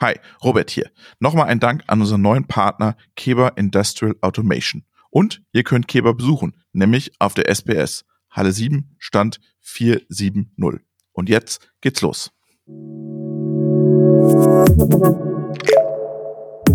Hi, 0.00 0.14
Robert 0.44 0.70
hier. 0.70 0.90
Nochmal 1.18 1.48
ein 1.48 1.58
Dank 1.58 1.82
an 1.88 2.00
unseren 2.00 2.22
neuen 2.22 2.46
Partner 2.46 2.96
Keber 3.16 3.56
Industrial 3.56 4.14
Automation. 4.20 4.84
Und 5.10 5.42
ihr 5.52 5.64
könnt 5.64 5.88
Keber 5.88 6.14
besuchen, 6.14 6.54
nämlich 6.72 7.10
auf 7.18 7.34
der 7.34 7.48
SPS 7.48 8.04
Halle 8.30 8.52
7, 8.52 8.94
Stand 8.98 9.40
470. 9.60 10.84
Und 11.12 11.28
jetzt 11.28 11.72
geht's 11.80 12.00
los. 12.02 12.30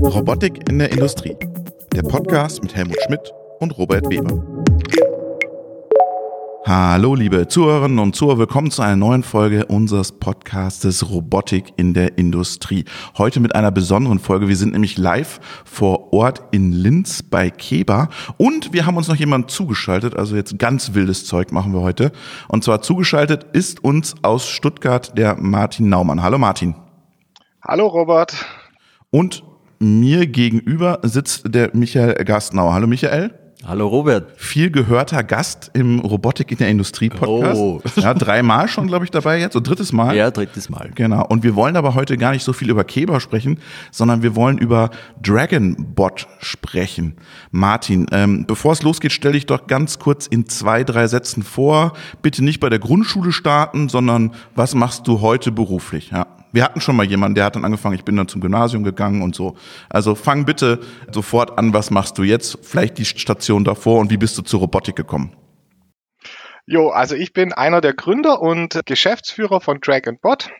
Robotik 0.02 0.68
in 0.68 0.80
der 0.80 0.92
Industrie. 0.92 1.38
Der 1.94 2.02
Podcast 2.02 2.62
mit 2.62 2.76
Helmut 2.76 3.02
Schmidt 3.06 3.32
und 3.60 3.78
Robert 3.78 4.10
Weber. 4.10 4.63
Hallo, 6.66 7.14
liebe 7.14 7.50
Zuhörerinnen 7.50 8.00
und 8.00 8.16
Zuhörer, 8.16 8.38
willkommen 8.38 8.72
zu 8.72 8.82
einer 8.82 8.96
neuen 8.96 9.24
Folge 9.24 9.66
unseres 9.66 10.14
Podcastes 10.14 11.10
Robotik 11.10 11.74
in 11.76 11.94
der 11.94 12.18
Industrie. 12.18 12.86
Heute 13.18 13.42
mit 13.42 13.54
einer 13.54 13.70
besonderen 13.70 14.18
Folge. 14.18 14.48
Wir 14.48 14.56
sind 14.56 14.72
nämlich 14.72 14.98
live 14.98 15.42
vor 15.66 16.14
Ort 16.14 16.42
in 16.52 16.72
Linz 16.72 17.22
bei 17.22 17.50
Keba 17.50 18.08
und 18.38 18.72
wir 18.72 18.86
haben 18.86 18.96
uns 18.96 19.10
noch 19.10 19.18
jemand 19.18 19.52
zugeschaltet, 19.52 20.16
also 20.16 20.38
jetzt 20.38 20.58
ganz 20.58 20.94
wildes 20.94 21.26
Zeug 21.26 21.52
machen 21.52 21.74
wir 21.74 21.82
heute. 21.82 22.14
Und 22.48 22.64
zwar 22.64 22.82
zugeschaltet 22.82 23.46
ist 23.52 23.84
uns 23.84 24.16
aus 24.22 24.48
Stuttgart 24.48 25.18
der 25.18 25.36
Martin 25.36 25.90
Naumann. 25.90 26.24
Hallo 26.24 26.38
Martin. 26.38 26.76
Hallo 27.62 27.88
Robert. 27.88 28.34
Und 29.12 29.44
mir 29.80 30.28
gegenüber 30.28 31.00
sitzt 31.02 31.54
der 31.54 31.72
Michael 31.74 32.24
Gastnauer. 32.24 32.74
Hallo 32.74 32.88
Michael. 32.88 33.43
Hallo 33.66 33.88
Robert. 33.88 34.30
Viel 34.36 34.72
gehörter 34.72 35.24
Gast 35.24 35.72
im 35.74 36.00
Robotik 36.00 36.52
in 36.52 36.58
der 36.58 36.68
Industrie 36.68 37.08
Podcast. 37.08 37.62
Oh. 37.62 37.82
Ja, 37.96 38.14
dreimal 38.14 38.68
schon, 38.68 38.88
glaube 38.88 39.06
ich, 39.06 39.12
dabei 39.12 39.40
jetzt. 39.40 39.56
Und 39.56 39.66
drittes 39.66 39.94
Mal. 39.94 40.18
Ja, 40.18 40.32
drittes 40.32 40.70
Mal. 40.70 40.92
Genau. 40.96 41.26
Und 41.26 41.44
wir 41.44 41.56
wollen 41.56 41.78
aber 41.78 41.96
heute 41.96 42.18
gar 42.18 42.32
nicht 42.32 42.44
so 42.44 42.52
viel 42.52 42.70
über 42.70 42.84
Keber 42.84 43.22
sprechen, 43.22 43.60
sondern 43.90 44.22
wir 44.22 44.36
wollen 44.36 44.58
über 44.58 44.90
Dragonbot 45.22 46.28
sprechen. 46.42 47.16
Martin, 47.52 48.06
ähm, 48.12 48.46
bevor 48.46 48.74
es 48.74 48.84
losgeht, 48.84 49.14
stell 49.14 49.32
dich 49.32 49.46
doch 49.46 49.66
ganz 49.68 49.98
kurz 49.98 50.28
in 50.28 50.46
zwei, 50.50 50.84
drei 50.84 51.08
Sätzen 51.08 51.42
vor. 51.42 51.94
Bitte 52.22 52.44
nicht 52.44 52.60
bei 52.60 52.70
der 52.70 52.80
Grundschule 52.80 53.32
starten, 53.32 53.88
sondern 53.88 54.34
was 54.56 54.76
machst 54.76 55.08
du 55.08 55.22
heute 55.22 55.54
beruflich? 55.54 56.12
Ja. 56.12 56.28
Wir 56.54 56.64
hatten 56.64 56.80
schon 56.82 56.96
mal 56.96 57.06
jemanden, 57.06 57.36
der 57.36 57.46
hat 57.46 57.56
dann 57.56 57.66
angefangen, 57.66 57.96
ich 57.96 58.06
bin 58.06 58.16
dann 58.16 58.28
zum 58.28 58.40
Gymnasium 58.40 58.84
gegangen 58.84 59.24
und 59.24 59.36
so. 59.36 59.58
Also 59.90 60.14
fang 60.14 60.46
bitte 60.46 60.80
sofort 61.12 61.58
an, 61.58 61.74
was 61.74 61.90
machst 61.90 62.18
du 62.20 62.24
jetzt? 62.24 62.60
Vielleicht 62.62 63.00
die 63.00 63.06
Station 63.06 63.64
davor 63.64 64.00
und 64.00 64.12
wie 64.12 64.18
bist 64.18 64.38
du 64.38 64.44
zur 64.44 64.62
Robotik 64.62 64.96
gekommen? 64.96 65.36
Jo, 66.66 66.90
also 66.90 67.16
ich 67.16 67.34
bin 67.34 67.52
einer 67.54 67.82
der 67.82 67.94
Gründer 67.94 68.40
und 68.40 68.80
Geschäftsführer 68.86 69.62
von 69.62 69.80
Drag 69.82 70.04
Bot. 70.22 70.52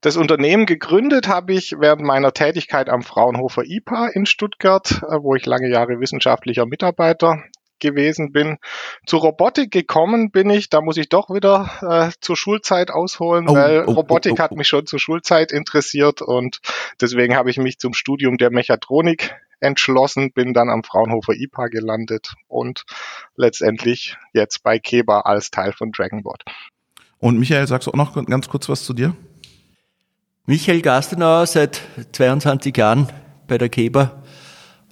Das 0.00 0.16
Unternehmen 0.16 0.66
gegründet 0.66 1.28
habe 1.28 1.52
ich 1.52 1.74
während 1.78 2.02
meiner 2.02 2.32
Tätigkeit 2.32 2.88
am 2.88 3.02
Fraunhofer 3.02 3.64
IPA 3.64 4.08
in 4.08 4.24
Stuttgart, 4.24 5.02
äh, 5.02 5.18
wo 5.20 5.34
ich 5.34 5.44
lange 5.46 5.68
Jahre 5.68 6.00
wissenschaftlicher 6.00 6.64
Mitarbeiter 6.64 7.42
gewesen 7.78 8.32
bin. 8.32 8.58
Zur 9.06 9.20
Robotik 9.20 9.70
gekommen 9.70 10.30
bin 10.30 10.50
ich, 10.50 10.70
da 10.70 10.80
muss 10.80 10.96
ich 10.96 11.08
doch 11.08 11.30
wieder 11.30 11.70
äh, 11.82 12.12
zur 12.20 12.36
Schulzeit 12.36 12.90
ausholen, 12.90 13.48
oh, 13.48 13.54
weil 13.54 13.84
oh, 13.86 13.92
Robotik 13.92 14.32
oh, 14.32 14.36
oh 14.38 14.42
hat 14.42 14.52
mich 14.52 14.68
schon 14.68 14.86
zur 14.86 14.98
Schulzeit 14.98 15.52
interessiert 15.52 16.22
und 16.22 16.60
deswegen 17.00 17.36
habe 17.36 17.50
ich 17.50 17.58
mich 17.58 17.78
zum 17.78 17.94
Studium 17.94 18.38
der 18.38 18.50
Mechatronik 18.50 19.34
entschlossen, 19.60 20.32
bin 20.32 20.52
dann 20.54 20.68
am 20.68 20.84
Fraunhofer 20.84 21.32
IPA 21.32 21.68
gelandet 21.68 22.34
und 22.48 22.84
letztendlich 23.36 24.16
jetzt 24.32 24.62
bei 24.62 24.78
Keba 24.78 25.20
als 25.20 25.50
Teil 25.50 25.72
von 25.72 25.92
Dragonbot. 25.92 26.44
Und 27.18 27.38
Michael, 27.38 27.66
sagst 27.66 27.86
du 27.86 27.92
auch 27.92 27.96
noch 27.96 28.26
ganz 28.26 28.48
kurz 28.48 28.68
was 28.68 28.84
zu 28.84 28.92
dir? 28.92 29.16
Michael 30.44 30.82
Gastenauer, 30.82 31.46
seit 31.46 31.80
22 32.12 32.76
Jahren 32.76 33.08
bei 33.48 33.58
der 33.58 33.68
Keba 33.68 34.22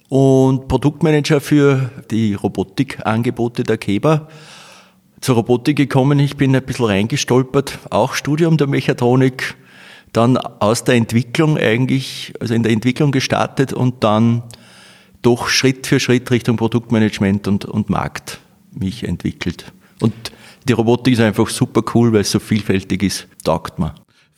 und 0.09 0.67
Produktmanager 0.67 1.41
für 1.41 1.91
die 2.11 2.33
Robotikangebote 2.33 3.63
der 3.63 3.77
Keber. 3.77 4.27
Zur 5.21 5.35
Robotik 5.35 5.77
gekommen, 5.77 6.19
ich 6.19 6.37
bin 6.37 6.55
ein 6.55 6.63
bisschen 6.63 6.85
reingestolpert, 6.85 7.79
auch 7.89 8.13
Studium 8.13 8.57
der 8.57 8.67
Mechatronik, 8.67 9.55
dann 10.13 10.37
aus 10.37 10.83
der 10.83 10.95
Entwicklung 10.95 11.57
eigentlich, 11.57 12.33
also 12.39 12.53
in 12.53 12.63
der 12.63 12.71
Entwicklung 12.71 13.11
gestartet 13.11 13.73
und 13.73 14.03
dann 14.03 14.43
doch 15.21 15.47
Schritt 15.47 15.87
für 15.87 15.99
Schritt 15.99 16.29
Richtung 16.29 16.57
Produktmanagement 16.57 17.47
und, 17.47 17.65
und 17.65 17.89
Markt 17.89 18.39
mich 18.71 19.03
entwickelt. 19.03 19.73
Und 19.99 20.13
die 20.67 20.73
Robotik 20.73 21.13
ist 21.13 21.21
einfach 21.21 21.49
super 21.49 21.81
cool, 21.95 22.13
weil 22.13 22.21
es 22.21 22.31
so 22.31 22.39
vielfältig 22.39 23.01
ist, 23.01 23.27
taugt 23.43 23.79
man. 23.79 23.91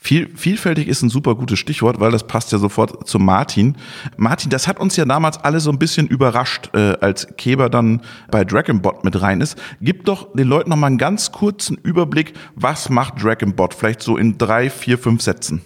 Viel, 0.08 0.30
vielfältig 0.38 0.88
ist 0.88 1.02
ein 1.02 1.10
super 1.10 1.36
gutes 1.36 1.60
Stichwort, 1.60 2.00
weil 2.00 2.12
das 2.12 2.26
passt 2.26 2.54
ja 2.54 2.60
sofort 2.60 3.06
zu 3.10 3.20
Martin. 3.20 3.76
Martin, 4.16 4.50
das 4.50 4.66
hat 4.66 4.80
uns 4.80 4.96
ja 4.96 5.04
damals 5.04 5.38
alle 5.38 5.60
so 5.60 5.70
ein 5.70 5.80
bisschen 5.80 6.08
überrascht, 6.08 6.70
äh, 6.74 6.96
als 7.02 7.36
Keber 7.36 7.70
dann 7.70 8.02
bei 8.32 8.46
Dragonbot 8.46 9.04
mit 9.04 9.22
rein 9.22 9.42
ist. 9.42 9.62
Gib 9.82 10.06
doch 10.06 10.32
den 10.32 10.48
Leuten 10.48 10.70
noch 10.70 10.78
mal 10.78 10.88
einen 10.88 10.98
ganz 10.98 11.34
kurzen 11.34 11.76
Überblick, 11.76 12.32
was 12.56 12.88
macht 12.88 13.22
Dragonbot? 13.22 13.74
Vielleicht 13.74 14.02
so 14.02 14.16
in 14.16 14.38
drei, 14.38 14.70
vier, 14.70 14.98
fünf 14.98 15.22
Sätzen. 15.22 15.62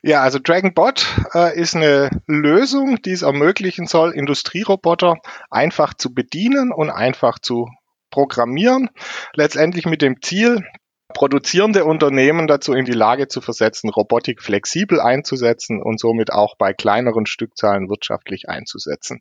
Ja, 0.00 0.22
also 0.22 0.38
Dragonbot 0.38 1.04
äh, 1.34 1.54
ist 1.54 1.76
eine 1.76 2.08
Lösung, 2.26 3.02
die 3.02 3.12
es 3.12 3.20
ermöglichen 3.20 3.86
soll, 3.86 4.12
Industrieroboter 4.12 5.16
einfach 5.50 5.92
zu 5.92 6.14
bedienen 6.14 6.72
und 6.72 6.88
einfach 6.88 7.38
zu 7.38 7.68
programmieren. 8.10 8.88
Letztendlich 9.34 9.84
mit 9.84 10.00
dem 10.00 10.22
Ziel, 10.22 10.64
produzierende 11.12 11.84
Unternehmen 11.84 12.46
dazu 12.46 12.72
in 12.72 12.84
die 12.84 12.92
Lage 12.92 13.28
zu 13.28 13.40
versetzen, 13.40 13.90
Robotik 13.90 14.42
flexibel 14.42 15.00
einzusetzen 15.00 15.82
und 15.82 16.00
somit 16.00 16.32
auch 16.32 16.56
bei 16.56 16.72
kleineren 16.72 17.26
Stückzahlen 17.26 17.88
wirtschaftlich 17.88 18.48
einzusetzen. 18.48 19.20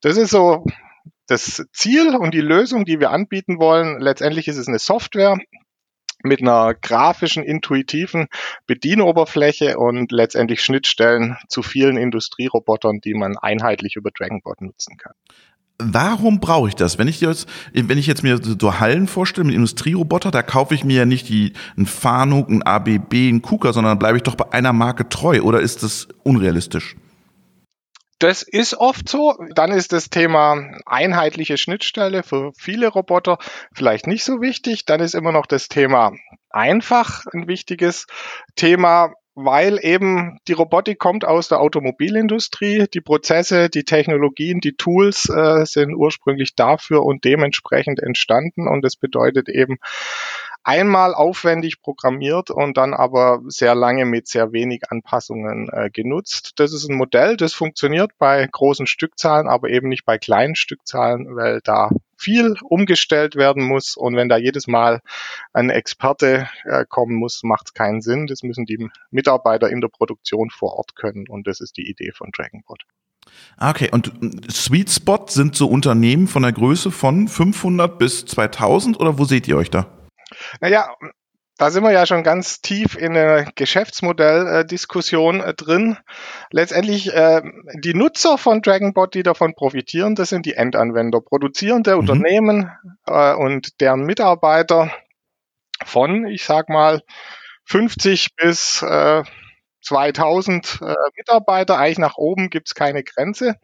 Das 0.00 0.16
ist 0.16 0.30
so 0.30 0.64
das 1.26 1.64
Ziel 1.72 2.16
und 2.16 2.34
die 2.34 2.40
Lösung, 2.40 2.84
die 2.84 3.00
wir 3.00 3.10
anbieten 3.10 3.58
wollen. 3.58 4.00
Letztendlich 4.00 4.48
ist 4.48 4.58
es 4.58 4.68
eine 4.68 4.78
Software, 4.78 5.36
mit 6.22 6.40
einer 6.40 6.74
grafischen, 6.74 7.42
intuitiven 7.42 8.26
Bedienoberfläche 8.66 9.78
und 9.78 10.12
letztendlich 10.12 10.62
Schnittstellen 10.62 11.36
zu 11.48 11.62
vielen 11.62 11.96
Industrierobotern, 11.96 13.00
die 13.00 13.14
man 13.14 13.36
einheitlich 13.36 13.96
über 13.96 14.10
Dragonbot 14.10 14.60
nutzen 14.60 14.96
kann. 14.96 15.14
Warum 15.78 16.40
brauche 16.40 16.68
ich 16.68 16.74
das? 16.74 16.98
Wenn 16.98 17.06
ich 17.06 17.20
jetzt, 17.20 17.46
wenn 17.72 17.98
ich 17.98 18.06
jetzt 18.06 18.22
mir 18.22 18.38
so 18.42 18.80
Hallen 18.80 19.06
vorstelle 19.06 19.46
mit 19.46 19.54
Industrieroboter, 19.54 20.30
da 20.30 20.42
kaufe 20.42 20.74
ich 20.74 20.84
mir 20.84 20.96
ja 20.96 21.04
nicht 21.04 21.28
die, 21.28 21.52
ein 21.76 21.86
Fanuc, 21.86 22.48
ein 22.48 22.62
ABB, 22.62 23.12
ein 23.12 23.42
KUKA, 23.42 23.74
sondern 23.74 23.98
bleibe 23.98 24.16
ich 24.16 24.22
doch 24.22 24.36
bei 24.36 24.52
einer 24.52 24.72
Marke 24.72 25.08
treu 25.08 25.42
oder 25.42 25.60
ist 25.60 25.82
das 25.82 26.08
unrealistisch? 26.22 26.96
Das 28.18 28.42
ist 28.42 28.74
oft 28.74 29.08
so. 29.08 29.36
Dann 29.54 29.72
ist 29.72 29.92
das 29.92 30.08
Thema 30.08 30.56
einheitliche 30.86 31.58
Schnittstelle 31.58 32.22
für 32.22 32.52
viele 32.56 32.88
Roboter 32.88 33.36
vielleicht 33.74 34.06
nicht 34.06 34.24
so 34.24 34.40
wichtig. 34.40 34.86
Dann 34.86 35.00
ist 35.00 35.14
immer 35.14 35.32
noch 35.32 35.44
das 35.44 35.68
Thema 35.68 36.12
einfach 36.48 37.24
ein 37.34 37.46
wichtiges 37.46 38.06
Thema 38.54 39.12
weil 39.36 39.78
eben 39.82 40.38
die 40.48 40.54
Robotik 40.54 40.98
kommt 40.98 41.26
aus 41.26 41.48
der 41.48 41.60
Automobilindustrie. 41.60 42.86
Die 42.92 43.02
Prozesse, 43.02 43.68
die 43.68 43.84
Technologien, 43.84 44.60
die 44.60 44.72
Tools 44.72 45.28
äh, 45.28 45.66
sind 45.66 45.94
ursprünglich 45.94 46.54
dafür 46.54 47.04
und 47.04 47.24
dementsprechend 47.24 48.00
entstanden. 48.00 48.66
Und 48.66 48.82
das 48.82 48.96
bedeutet 48.96 49.50
eben 49.50 49.76
einmal 50.64 51.14
aufwendig 51.14 51.82
programmiert 51.82 52.50
und 52.50 52.78
dann 52.78 52.94
aber 52.94 53.40
sehr 53.46 53.74
lange 53.74 54.06
mit 54.06 54.26
sehr 54.26 54.52
wenig 54.52 54.90
Anpassungen 54.90 55.68
äh, 55.70 55.90
genutzt. 55.90 56.54
Das 56.56 56.72
ist 56.72 56.88
ein 56.88 56.96
Modell, 56.96 57.36
das 57.36 57.52
funktioniert 57.52 58.12
bei 58.18 58.48
großen 58.50 58.86
Stückzahlen, 58.86 59.48
aber 59.48 59.68
eben 59.68 59.88
nicht 59.88 60.06
bei 60.06 60.16
kleinen 60.16 60.56
Stückzahlen, 60.56 61.36
weil 61.36 61.60
da 61.62 61.90
viel 62.16 62.56
umgestellt 62.62 63.36
werden 63.36 63.62
muss. 63.62 63.96
Und 63.96 64.16
wenn 64.16 64.28
da 64.28 64.36
jedes 64.36 64.66
Mal 64.66 65.00
ein 65.52 65.70
Experte 65.70 66.48
äh, 66.64 66.84
kommen 66.88 67.16
muss, 67.16 67.42
macht 67.42 67.66
es 67.66 67.74
keinen 67.74 68.00
Sinn. 68.00 68.26
Das 68.26 68.42
müssen 68.42 68.66
die 68.66 68.88
Mitarbeiter 69.10 69.70
in 69.70 69.80
der 69.80 69.88
Produktion 69.88 70.50
vor 70.50 70.74
Ort 70.74 70.96
können. 70.96 71.26
Und 71.28 71.46
das 71.46 71.60
ist 71.60 71.76
die 71.76 71.88
Idee 71.88 72.12
von 72.12 72.30
Dragonbot. 72.30 72.84
Ah, 73.56 73.70
okay, 73.70 73.90
und 73.90 74.12
Sweet 74.50 74.90
Spot 74.90 75.26
sind 75.28 75.56
so 75.56 75.66
Unternehmen 75.66 76.28
von 76.28 76.42
der 76.42 76.52
Größe 76.52 76.90
von 76.90 77.28
500 77.28 77.98
bis 77.98 78.24
2000 78.26 79.00
oder 79.00 79.18
wo 79.18 79.24
seht 79.24 79.48
ihr 79.48 79.56
euch 79.56 79.70
da? 79.70 79.86
Naja, 80.60 80.94
da 81.58 81.70
sind 81.70 81.84
wir 81.84 81.92
ja 81.92 82.04
schon 82.04 82.22
ganz 82.22 82.60
tief 82.60 82.96
in 82.96 83.14
der 83.14 83.50
Geschäftsmodelldiskussion 83.54 85.40
äh, 85.40 85.54
drin. 85.54 85.96
Letztendlich 86.50 87.12
äh, 87.14 87.42
die 87.82 87.94
Nutzer 87.94 88.36
von 88.36 88.60
Dragonbot, 88.60 89.14
die 89.14 89.22
davon 89.22 89.54
profitieren, 89.54 90.14
das 90.14 90.28
sind 90.28 90.44
die 90.44 90.54
Endanwender, 90.54 91.20
produzierende 91.20 91.94
mhm. 91.94 92.00
Unternehmen 92.00 92.70
äh, 93.06 93.34
und 93.34 93.80
deren 93.80 94.04
Mitarbeiter 94.04 94.92
von, 95.84 96.26
ich 96.26 96.44
sag 96.44 96.68
mal, 96.68 97.02
50 97.64 98.36
bis 98.36 98.82
äh, 98.82 99.22
2000 99.82 100.80
äh, 100.82 100.94
Mitarbeiter. 101.16 101.78
Eigentlich 101.78 101.98
nach 101.98 102.16
oben 102.16 102.50
gibt's 102.50 102.74
keine 102.74 103.02
Grenze. 103.02 103.54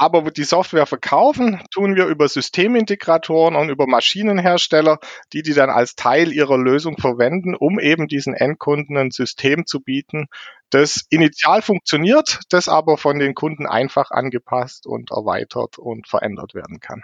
Aber 0.00 0.30
die 0.30 0.44
Software 0.44 0.86
verkaufen 0.86 1.60
tun 1.72 1.96
wir 1.96 2.06
über 2.06 2.28
Systemintegratoren 2.28 3.56
und 3.56 3.68
über 3.68 3.88
Maschinenhersteller, 3.88 5.00
die 5.32 5.42
die 5.42 5.54
dann 5.54 5.70
als 5.70 5.96
Teil 5.96 6.32
ihrer 6.32 6.56
Lösung 6.56 6.96
verwenden, 6.98 7.56
um 7.56 7.80
eben 7.80 8.06
diesen 8.06 8.32
Endkunden 8.32 8.96
ein 8.96 9.10
System 9.10 9.66
zu 9.66 9.80
bieten, 9.80 10.28
das 10.70 11.04
initial 11.10 11.62
funktioniert, 11.62 12.40
das 12.48 12.68
aber 12.68 12.96
von 12.96 13.18
den 13.18 13.34
Kunden 13.34 13.66
einfach 13.66 14.12
angepasst 14.12 14.86
und 14.86 15.10
erweitert 15.10 15.78
und 15.78 16.06
verändert 16.06 16.54
werden 16.54 16.78
kann. 16.78 17.02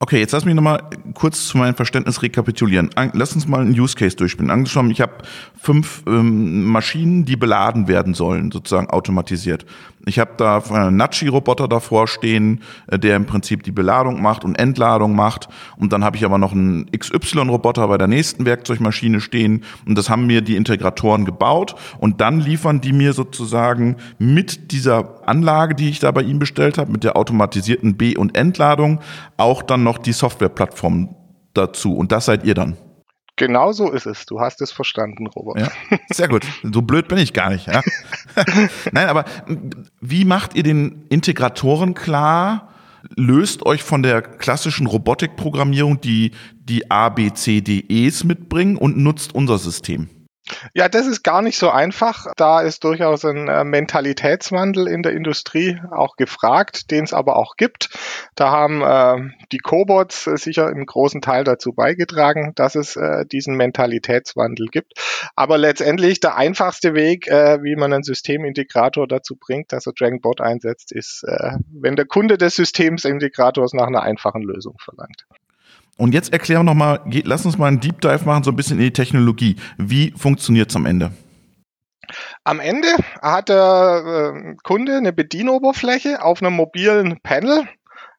Okay, 0.00 0.18
jetzt 0.18 0.32
lass 0.32 0.44
mich 0.44 0.54
nochmal 0.54 0.82
kurz 1.14 1.46
zu 1.46 1.56
meinem 1.56 1.76
Verständnis 1.76 2.20
rekapitulieren. 2.20 2.90
Lass 3.14 3.34
uns 3.34 3.46
mal 3.46 3.60
einen 3.60 3.78
Use 3.78 3.96
Case 3.96 4.16
durchspielen. 4.16 4.50
Angeschaut, 4.50 4.90
ich 4.90 5.00
habe 5.00 5.14
fünf 5.56 6.02
ähm, 6.06 6.64
Maschinen, 6.64 7.24
die 7.24 7.36
beladen 7.36 7.88
werden 7.88 8.12
sollen, 8.12 8.50
sozusagen 8.50 8.90
automatisiert. 8.90 9.64
Ich 10.06 10.18
habe 10.18 10.32
da 10.36 10.62
einen 10.70 10.96
Nachi-Roboter 10.96 11.68
davor 11.68 12.06
stehen, 12.06 12.60
äh, 12.86 12.98
der 12.98 13.16
im 13.16 13.26
Prinzip 13.26 13.62
die 13.62 13.72
Beladung 13.72 14.20
macht 14.20 14.44
und 14.44 14.56
Entladung 14.56 15.14
macht. 15.14 15.48
Und 15.76 15.92
dann 15.92 16.04
habe 16.04 16.16
ich 16.16 16.24
aber 16.24 16.38
noch 16.38 16.52
einen 16.52 16.86
XY-Roboter 16.90 17.88
bei 17.88 17.98
der 17.98 18.06
nächsten 18.06 18.44
Werkzeugmaschine 18.44 19.20
stehen. 19.20 19.64
Und 19.86 19.96
das 19.96 20.10
haben 20.10 20.26
mir 20.26 20.42
die 20.42 20.56
Integratoren 20.56 21.24
gebaut. 21.24 21.74
Und 21.98 22.20
dann 22.20 22.40
liefern 22.40 22.80
die 22.80 22.92
mir 22.92 23.12
sozusagen 23.12 23.96
mit 24.18 24.72
dieser 24.72 25.26
Anlage, 25.28 25.74
die 25.74 25.88
ich 25.88 26.00
da 26.00 26.10
bei 26.10 26.22
ihm 26.22 26.38
bestellt 26.38 26.78
habe, 26.78 26.92
mit 26.92 27.04
der 27.04 27.16
automatisierten 27.16 27.96
B- 27.96 28.16
und 28.16 28.36
Entladung, 28.36 29.00
auch 29.36 29.62
dann 29.62 29.82
noch 29.82 29.98
die 29.98 30.12
Softwareplattform 30.12 31.14
dazu. 31.54 31.94
Und 31.94 32.12
das 32.12 32.26
seid 32.26 32.44
ihr 32.44 32.54
dann. 32.54 32.76
Genau 33.36 33.72
so 33.72 33.90
ist 33.90 34.06
es. 34.06 34.26
Du 34.26 34.40
hast 34.40 34.60
es 34.60 34.70
verstanden, 34.70 35.26
Robert. 35.26 35.58
Ja, 35.58 35.98
sehr 36.12 36.28
gut. 36.28 36.46
So 36.62 36.82
blöd 36.82 37.08
bin 37.08 37.18
ich 37.18 37.32
gar 37.32 37.50
nicht. 37.50 37.66
Ja? 37.66 37.82
Nein, 38.92 39.08
aber 39.08 39.24
wie 40.00 40.24
macht 40.24 40.54
ihr 40.54 40.62
den 40.62 41.06
Integratoren 41.08 41.94
klar? 41.94 42.68
Löst 43.16 43.66
euch 43.66 43.82
von 43.82 44.02
der 44.02 44.22
klassischen 44.22 44.86
Robotikprogrammierung, 44.86 46.00
die 46.00 46.30
die 46.56 46.90
A, 46.90 47.08
B, 47.08 47.32
C, 47.32 47.60
D, 47.60 47.84
E's 47.88 48.24
mitbringen 48.24 48.76
und 48.76 48.96
nutzt 48.96 49.34
unser 49.34 49.58
System? 49.58 50.08
Ja, 50.74 50.88
das 50.90 51.06
ist 51.06 51.22
gar 51.22 51.40
nicht 51.40 51.56
so 51.56 51.70
einfach. 51.70 52.26
Da 52.36 52.60
ist 52.60 52.84
durchaus 52.84 53.24
ein 53.24 53.48
äh, 53.48 53.64
Mentalitätswandel 53.64 54.88
in 54.88 55.02
der 55.02 55.12
Industrie 55.12 55.80
auch 55.90 56.16
gefragt, 56.16 56.90
den 56.90 57.04
es 57.04 57.14
aber 57.14 57.36
auch 57.36 57.56
gibt. 57.56 57.88
Da 58.34 58.50
haben 58.50 58.82
äh, 58.82 59.32
die 59.52 59.58
Cobots 59.58 60.26
äh, 60.26 60.36
sicher 60.36 60.68
im 60.70 60.84
großen 60.84 61.22
Teil 61.22 61.44
dazu 61.44 61.72
beigetragen, 61.72 62.52
dass 62.56 62.74
es 62.74 62.96
äh, 62.96 63.24
diesen 63.24 63.56
Mentalitätswandel 63.56 64.66
gibt. 64.66 64.94
Aber 65.34 65.56
letztendlich 65.56 66.20
der 66.20 66.36
einfachste 66.36 66.94
Weg, 66.94 67.26
äh, 67.26 67.62
wie 67.62 67.76
man 67.76 67.92
einen 67.94 68.04
Systemintegrator 68.04 69.08
dazu 69.08 69.36
bringt, 69.36 69.72
dass 69.72 69.86
er 69.86 69.94
Dragonbot 69.94 70.42
einsetzt, 70.42 70.92
ist, 70.92 71.24
äh, 71.26 71.52
wenn 71.72 71.96
der 71.96 72.06
Kunde 72.06 72.36
des 72.36 72.56
Systemintegrators 72.56 73.72
nach 73.72 73.86
einer 73.86 74.02
einfachen 74.02 74.42
Lösung 74.42 74.76
verlangt. 74.78 75.24
Und 75.96 76.12
jetzt 76.12 76.32
erklären 76.32 76.60
wir 76.60 76.72
nochmal, 76.72 77.00
lass 77.24 77.46
uns 77.46 77.56
mal 77.56 77.68
einen 77.68 77.80
Deep 77.80 78.00
Dive 78.00 78.24
machen, 78.24 78.42
so 78.42 78.50
ein 78.50 78.56
bisschen 78.56 78.78
in 78.78 78.84
die 78.84 78.92
Technologie. 78.92 79.56
Wie 79.78 80.12
funktioniert 80.16 80.70
es 80.70 80.76
am 80.76 80.86
Ende? 80.86 81.12
Am 82.42 82.60
Ende 82.60 82.88
hat 83.22 83.48
der 83.48 84.34
äh, 84.34 84.54
Kunde 84.62 84.96
eine 84.96 85.12
Bedienoberfläche 85.12 86.22
auf 86.22 86.42
einem 86.42 86.54
mobilen 86.54 87.20
Panel. 87.22 87.66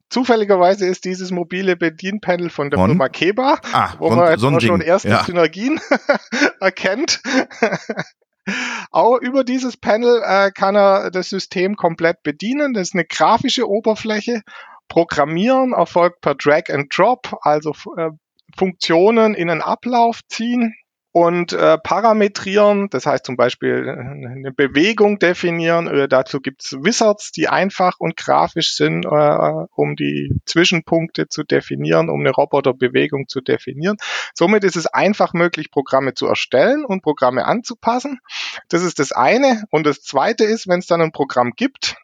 Zufälligerweise 0.10 0.86
ist 0.86 1.06
dieses 1.06 1.32
mobile 1.32 1.76
Bedienpanel 1.76 2.50
von 2.50 2.70
der 2.70 2.80
von? 2.80 2.92
Firma 2.92 3.10
Keba, 3.10 3.60
ah, 3.74 3.94
wo 3.98 4.10
man 4.10 4.32
jetzt 4.32 4.40
so 4.40 4.60
schon 4.60 4.82
erste 4.82 5.10
ja. 5.10 5.24
Synergien 5.24 5.80
erkennt. 6.60 7.22
Auch 8.92 9.18
über 9.20 9.44
dieses 9.44 9.76
Panel 9.76 10.22
äh, 10.24 10.52
kann 10.52 10.76
er 10.76 11.10
das 11.10 11.30
System 11.30 11.76
komplett 11.76 12.22
bedienen. 12.22 12.74
Das 12.74 12.90
ist 12.90 12.94
eine 12.94 13.06
grafische 13.06 13.68
Oberfläche 13.68 14.44
Programmieren 14.88 15.74
erfolgt 15.74 16.22
per 16.22 16.36
Drag 16.36 16.70
and 16.70 16.96
Drop, 16.96 17.38
also 17.42 17.72
äh, 17.98 18.12
Funktionen 18.58 19.34
in 19.34 19.50
einen 19.50 19.62
Ablauf 19.62 20.22
ziehen 20.28 20.76
und 21.16 21.54
äh, 21.54 21.78
parametrieren, 21.78 22.90
das 22.90 23.06
heißt 23.06 23.26
zum 23.26 23.38
Beispiel 23.38 23.88
äh, 23.88 23.92
eine 23.92 24.52
Bewegung 24.52 25.18
definieren. 25.18 25.88
Äh, 25.88 26.10
dazu 26.10 26.42
gibt's 26.42 26.74
Wizards, 26.82 27.32
die 27.32 27.48
einfach 27.48 27.94
und 28.00 28.18
grafisch 28.18 28.76
sind, 28.76 29.06
äh, 29.06 29.66
um 29.76 29.96
die 29.96 30.36
Zwischenpunkte 30.44 31.30
zu 31.30 31.44
definieren, 31.44 32.10
um 32.10 32.20
eine 32.20 32.32
Roboterbewegung 32.32 33.30
zu 33.30 33.40
definieren. 33.40 33.96
Somit 34.34 34.66
ist 34.66 34.76
es 34.76 34.88
einfach 34.88 35.32
möglich, 35.32 35.72
Programme 35.72 36.16
zu 36.16 36.28
erstellen 36.28 36.84
und 36.84 37.02
Programme 37.02 37.46
anzupassen. 37.46 38.20
Das 38.68 38.84
ist 38.84 39.00
das 39.00 39.14
eine. 39.14 39.64
Und 39.70 39.86
das 39.86 40.02
zweite 40.02 40.44
ist, 40.44 40.68
wenn 40.68 40.80
es 40.80 40.88
dann 40.88 41.02
ein 41.02 41.14
Programm 41.14 41.54
gibt, 41.56 41.96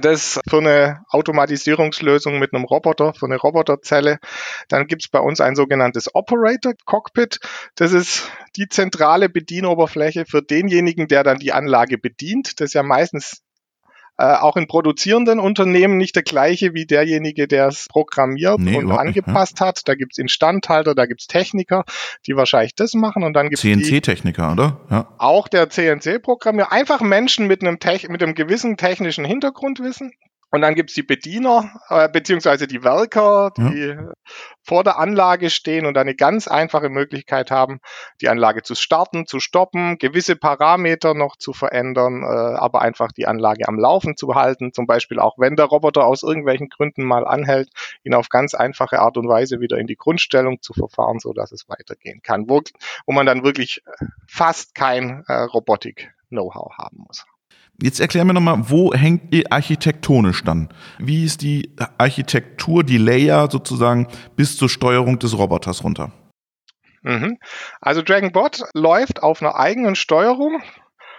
das 0.00 0.40
für 0.48 0.58
eine 0.58 1.04
Automatisierungslösung 1.08 2.38
mit 2.38 2.52
einem 2.52 2.64
Roboter, 2.64 3.14
für 3.14 3.26
eine 3.26 3.36
Roboterzelle. 3.36 4.18
Dann 4.68 4.86
gibt 4.86 5.02
es 5.02 5.08
bei 5.08 5.20
uns 5.20 5.40
ein 5.40 5.56
sogenanntes 5.56 6.14
Operator 6.14 6.74
Cockpit. 6.84 7.40
Das 7.74 7.92
ist 7.92 8.30
die 8.56 8.68
zentrale 8.68 9.28
Bedienoberfläche 9.28 10.24
für 10.26 10.42
denjenigen, 10.42 11.08
der 11.08 11.24
dann 11.24 11.38
die 11.38 11.52
Anlage 11.52 11.98
bedient. 11.98 12.60
Das 12.60 12.66
ist 12.66 12.74
ja 12.74 12.82
meistens 12.82 13.42
äh, 14.18 14.24
auch 14.34 14.56
in 14.56 14.66
produzierenden 14.66 15.38
Unternehmen 15.38 15.96
nicht 15.96 16.16
der 16.16 16.22
gleiche 16.22 16.74
wie 16.74 16.86
derjenige, 16.86 17.46
der 17.46 17.68
es 17.68 17.86
programmiert 17.88 18.58
nee, 18.60 18.76
und 18.76 18.90
angepasst 18.90 19.54
nicht, 19.54 19.60
ja. 19.60 19.66
hat. 19.66 19.82
Da 19.86 19.94
gibt's 19.94 20.18
Instandhalter, 20.18 20.94
da 20.94 21.06
gibt's 21.06 21.26
Techniker, 21.26 21.84
die 22.26 22.36
wahrscheinlich 22.36 22.74
das 22.74 22.94
machen 22.94 23.24
und 23.24 23.34
dann 23.34 23.48
gibt's 23.48 23.62
CNC-Techniker, 23.62 24.52
oder? 24.52 24.80
Ja. 24.90 25.08
Auch 25.18 25.48
der 25.48 25.68
CNC-Programmierer. 25.68 26.72
Einfach 26.72 27.00
Menschen 27.00 27.46
mit 27.46 27.62
einem, 27.62 27.78
mit 28.08 28.22
einem 28.22 28.34
gewissen 28.34 28.76
technischen 28.76 29.24
Hintergrundwissen, 29.24 30.12
und 30.50 30.60
dann 30.60 30.74
gibt's 30.74 30.94
die 30.94 31.02
Bediener, 31.02 31.70
äh, 31.88 32.08
beziehungsweise 32.08 32.66
die 32.66 32.84
Werker, 32.84 33.50
die 33.56 33.88
ja. 33.88 34.12
vor 34.62 34.84
der 34.84 34.98
Anlage 34.98 35.50
stehen 35.50 35.86
und 35.86 35.98
eine 35.98 36.14
ganz 36.14 36.46
einfache 36.46 36.88
Möglichkeit 36.88 37.50
haben, 37.50 37.80
die 38.20 38.28
Anlage 38.28 38.62
zu 38.62 38.76
starten, 38.76 39.26
zu 39.26 39.40
stoppen, 39.40 39.98
gewisse 39.98 40.36
Parameter 40.36 41.14
noch 41.14 41.36
zu 41.36 41.52
verändern, 41.52 42.22
äh, 42.22 42.26
aber 42.26 42.80
einfach 42.82 43.10
die 43.10 43.26
Anlage 43.26 43.66
am 43.66 43.78
Laufen 43.78 44.16
zu 44.16 44.34
halten. 44.34 44.72
Zum 44.72 44.86
Beispiel 44.86 45.18
auch, 45.18 45.36
wenn 45.36 45.56
der 45.56 45.66
Roboter 45.66 46.06
aus 46.06 46.22
irgendwelchen 46.22 46.68
Gründen 46.68 47.04
mal 47.04 47.26
anhält, 47.26 47.68
ihn 48.04 48.14
auf 48.14 48.28
ganz 48.28 48.54
einfache 48.54 49.00
Art 49.00 49.16
und 49.16 49.28
Weise 49.28 49.60
wieder 49.60 49.78
in 49.78 49.88
die 49.88 49.96
Grundstellung 49.96 50.62
zu 50.62 50.72
verfahren, 50.74 51.18
so 51.18 51.32
dass 51.32 51.50
es 51.50 51.68
weitergehen 51.68 52.22
kann, 52.22 52.48
wo, 52.48 52.62
wo 53.04 53.12
man 53.12 53.26
dann 53.26 53.42
wirklich 53.42 53.82
fast 54.28 54.74
kein 54.76 55.24
äh, 55.26 55.34
Robotik-Know-how 55.34 56.78
haben 56.78 57.04
muss. 57.06 57.26
Jetzt 57.82 58.00
erklär 58.00 58.24
mir 58.24 58.32
nochmal, 58.32 58.70
wo 58.70 58.94
hängt 58.94 59.34
ihr 59.34 59.44
architektonisch 59.50 60.42
dann? 60.44 60.70
Wie 60.98 61.24
ist 61.24 61.42
die 61.42 61.74
Architektur, 61.98 62.84
die 62.84 62.96
Layer 62.96 63.50
sozusagen 63.50 64.08
bis 64.34 64.56
zur 64.56 64.70
Steuerung 64.70 65.18
des 65.18 65.36
Roboters 65.36 65.84
runter? 65.84 66.12
Mhm. 67.02 67.38
Also 67.80 68.02
Dragonbot 68.02 68.62
läuft 68.74 69.22
auf 69.22 69.42
einer 69.42 69.56
eigenen 69.56 69.94
Steuerung. 69.94 70.62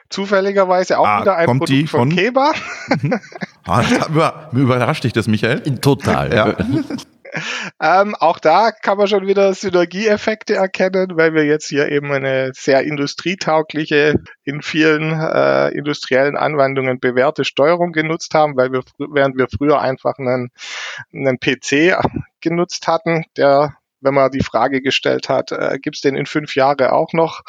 Zufälligerweise 0.10 1.00
auch 1.00 1.06
ah, 1.06 1.22
wieder 1.22 1.36
ein 1.36 1.46
Produkt 1.46 1.90
von, 1.90 2.00
von 2.00 2.10
Keba. 2.10 2.54
Mhm. 3.02 3.20
ah, 3.66 4.50
überrascht 4.54 5.04
dich 5.04 5.14
das, 5.14 5.28
Michael? 5.28 5.62
Total. 5.80 6.34
Ja. 6.34 6.56
ähm, 7.82 8.16
auch 8.16 8.40
da 8.40 8.72
kann 8.72 8.98
man 8.98 9.08
schon 9.08 9.28
wieder 9.28 9.54
Synergieeffekte 9.54 10.56
erkennen, 10.56 11.12
weil 11.16 11.34
wir 11.34 11.46
jetzt 11.46 11.68
hier 11.68 11.90
eben 11.90 12.12
eine 12.12 12.52
sehr 12.54 12.82
industrietaugliche, 12.84 14.16
in 14.44 14.62
vielen 14.62 15.12
äh, 15.12 15.70
industriellen 15.70 16.38
Anwendungen 16.38 17.00
bewährte 17.00 17.46
Steuerung 17.46 17.92
genutzt 17.92 18.34
haben, 18.34 18.56
weil 18.56 18.72
wir, 18.72 18.82
während 18.98 19.38
wir 19.38 19.48
früher 19.48 19.82
einfach 19.82 20.18
einen, 20.18 20.50
einen 21.14 21.40
PC 21.40 21.98
genutzt 22.42 22.88
hatten, 22.88 23.26
der 23.36 23.78
wenn 24.08 24.14
man 24.14 24.32
die 24.32 24.44
Frage 24.44 24.82
gestellt 24.82 25.28
hat, 25.28 25.52
äh, 25.52 25.78
gibt 25.82 25.98
es 25.98 26.02
den 26.02 26.16
in 26.16 26.26
fünf 26.26 26.56
Jahre 26.56 26.94
auch 26.94 27.12
noch, 27.12 27.42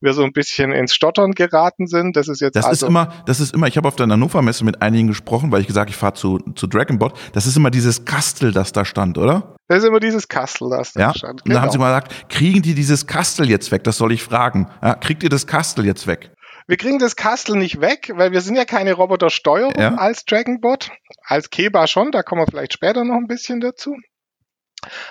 wir 0.00 0.12
so 0.12 0.22
ein 0.22 0.32
bisschen 0.32 0.72
ins 0.72 0.94
Stottern 0.94 1.32
geraten 1.32 1.86
sind. 1.86 2.16
Das 2.16 2.28
ist 2.28 2.40
jetzt 2.40 2.54
das 2.54 2.64
also 2.64 2.86
ist 2.86 2.88
immer, 2.88 3.12
das 3.26 3.40
ist 3.40 3.52
immer. 3.52 3.66
Ich 3.66 3.76
habe 3.76 3.88
auf 3.88 3.96
der 3.96 4.06
Hannover 4.06 4.42
Messe 4.42 4.64
mit 4.64 4.80
einigen 4.80 5.08
gesprochen, 5.08 5.50
weil 5.50 5.60
ich 5.60 5.66
gesagt, 5.66 5.90
ich 5.90 5.96
fahre 5.96 6.14
zu 6.14 6.38
zu 6.54 6.66
Dragonbot. 6.66 7.14
Das 7.32 7.46
ist 7.46 7.56
immer 7.56 7.70
dieses 7.70 8.04
Kastel, 8.04 8.52
das 8.52 8.72
da 8.72 8.84
stand, 8.84 9.18
oder? 9.18 9.56
Das 9.66 9.78
ist 9.78 9.88
immer 9.88 10.00
dieses 10.00 10.28
Kastel, 10.28 10.70
das 10.70 10.92
da 10.92 11.00
ja? 11.00 11.14
stand. 11.14 11.42
Genau. 11.42 11.44
Und 11.44 11.54
dann 11.54 11.62
haben 11.62 11.70
sie 11.70 11.78
genau. 11.78 11.90
mal 11.90 12.00
gesagt, 12.00 12.30
kriegen 12.30 12.62
die 12.62 12.74
dieses 12.74 13.06
Kastel 13.06 13.48
jetzt 13.50 13.72
weg? 13.72 13.82
Das 13.84 13.96
soll 13.96 14.12
ich 14.12 14.22
fragen. 14.22 14.68
Ja, 14.82 14.94
kriegt 14.94 15.22
ihr 15.22 15.30
das 15.30 15.46
Kastel 15.46 15.84
jetzt 15.84 16.06
weg? 16.06 16.30
Wir 16.66 16.76
kriegen 16.78 16.98
das 16.98 17.16
Kastel 17.16 17.56
nicht 17.56 17.80
weg, 17.80 18.10
weil 18.14 18.32
wir 18.32 18.40
sind 18.40 18.56
ja 18.56 18.64
keine 18.64 18.94
Robotersteuerung 18.94 19.74
ja. 19.76 19.94
als 19.96 20.24
Dragonbot. 20.24 20.90
Als 21.26 21.50
Keba 21.50 21.86
schon, 21.86 22.10
da 22.10 22.22
kommen 22.22 22.42
wir 22.42 22.46
vielleicht 22.46 22.72
später 22.72 23.04
noch 23.04 23.16
ein 23.16 23.26
bisschen 23.26 23.60
dazu 23.60 23.96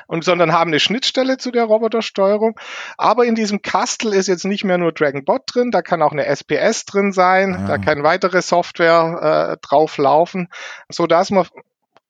und 0.07 0.23
sondern 0.23 0.53
haben 0.53 0.69
eine 0.69 0.79
Schnittstelle 0.79 1.37
zu 1.37 1.51
der 1.51 1.65
Robotersteuerung. 1.65 2.59
Aber 2.97 3.25
in 3.25 3.35
diesem 3.35 3.61
Kastel 3.61 4.13
ist 4.13 4.27
jetzt 4.27 4.45
nicht 4.45 4.63
mehr 4.63 4.77
nur 4.77 4.91
Dragonbot 4.91 5.43
drin, 5.47 5.71
da 5.71 5.81
kann 5.81 6.01
auch 6.01 6.11
eine 6.11 6.25
SPS 6.25 6.85
drin 6.85 7.11
sein, 7.11 7.55
ah. 7.55 7.67
da 7.67 7.77
kann 7.77 8.03
weitere 8.03 8.41
Software 8.41 9.57
äh, 9.57 9.67
drauf 9.67 9.97
laufen, 9.97 10.49
so 10.89 11.07
dass 11.07 11.29
man 11.29 11.47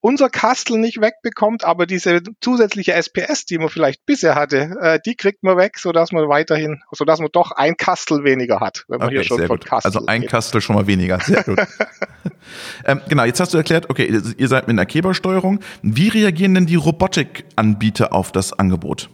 unser 0.04 0.28
Kastel 0.28 0.76
nicht 0.76 1.00
wegbekommt, 1.00 1.64
aber 1.64 1.86
diese 1.86 2.20
zusätzliche 2.42 2.92
SPS, 2.92 3.46
die 3.46 3.56
man 3.56 3.70
vielleicht 3.70 4.04
bisher 4.04 4.34
hatte, 4.34 4.76
äh, 4.78 5.00
die 5.04 5.14
kriegt 5.14 5.42
man 5.42 5.56
weg, 5.56 5.78
so 5.78 5.92
dass 5.92 6.12
man 6.12 6.28
weiterhin, 6.28 6.82
so 6.92 7.06
dass 7.06 7.20
man 7.20 7.30
doch 7.32 7.52
ein 7.52 7.78
Kastel 7.78 8.22
weniger 8.22 8.60
hat, 8.60 8.84
wenn 8.88 8.98
man 8.98 9.06
okay, 9.06 9.16
hier 9.16 9.24
schon 9.24 9.46
von 9.46 9.58
Kastel. 9.58 9.88
Also 9.88 10.04
ein 10.04 10.26
Kastel 10.26 10.60
schon 10.60 10.76
mal 10.76 10.86
weniger, 10.86 11.20
sehr 11.20 11.42
gut. 11.42 11.58
ähm, 12.84 13.00
genau, 13.08 13.24
jetzt 13.24 13.40
hast 13.40 13.54
du 13.54 13.56
erklärt, 13.56 13.88
okay, 13.88 14.20
ihr 14.36 14.48
seid 14.48 14.68
mit 14.68 14.74
einer 14.74 14.84
Kebersteuerung. 14.84 15.60
Wie 15.80 16.08
reagieren 16.08 16.52
denn 16.52 16.66
die 16.66 16.76
Robotikanbieter 16.76 18.12
auf 18.12 18.30
das 18.30 18.52
Angebot? 18.52 19.08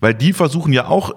Weil 0.00 0.14
die 0.14 0.32
versuchen 0.32 0.72
ja 0.72 0.88
auch, 0.88 1.14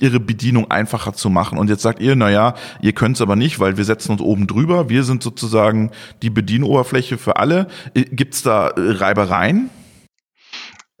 ihre 0.00 0.20
Bedienung 0.20 0.70
einfacher 0.70 1.12
zu 1.12 1.30
machen. 1.30 1.58
Und 1.58 1.68
jetzt 1.70 1.82
sagt 1.82 2.00
ihr, 2.00 2.16
na 2.16 2.30
ja, 2.30 2.54
ihr 2.80 2.92
könnt 2.92 3.16
es 3.16 3.22
aber 3.22 3.36
nicht, 3.36 3.60
weil 3.60 3.76
wir 3.76 3.84
setzen 3.84 4.12
uns 4.12 4.20
oben 4.20 4.46
drüber. 4.46 4.88
Wir 4.88 5.04
sind 5.04 5.22
sozusagen 5.22 5.90
die 6.22 6.30
Bedienoberfläche 6.30 7.18
für 7.18 7.36
alle. 7.36 7.68
Äh, 7.94 8.02
Gibt 8.02 8.34
es 8.34 8.42
da 8.42 8.72
Reibereien? 8.76 9.70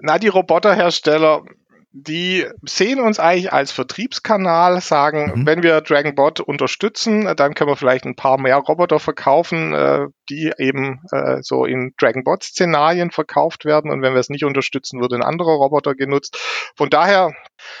Na, 0.00 0.18
die 0.18 0.28
Roboterhersteller 0.28 1.42
die 1.92 2.46
sehen 2.64 3.00
uns 3.00 3.18
eigentlich 3.18 3.52
als 3.52 3.72
Vertriebskanal, 3.72 4.80
sagen, 4.80 5.32
mhm. 5.34 5.46
wenn 5.46 5.62
wir 5.62 5.80
DragonBot 5.80 6.40
unterstützen, 6.40 7.34
dann 7.36 7.54
können 7.54 7.70
wir 7.70 7.76
vielleicht 7.76 8.04
ein 8.04 8.14
paar 8.14 8.38
mehr 8.38 8.56
Roboter 8.56 8.98
verkaufen, 8.98 9.72
äh, 9.72 10.06
die 10.28 10.52
eben 10.58 11.00
äh, 11.12 11.38
so 11.40 11.64
in 11.64 11.94
DragonBot-Szenarien 11.98 13.10
verkauft 13.10 13.64
werden. 13.64 13.90
Und 13.90 14.02
wenn 14.02 14.12
wir 14.12 14.20
es 14.20 14.28
nicht 14.28 14.44
unterstützen, 14.44 15.00
wird 15.00 15.14
ein 15.14 15.22
anderer 15.22 15.54
Roboter 15.54 15.94
genutzt. 15.94 16.36
Von 16.76 16.90
daher 16.90 17.32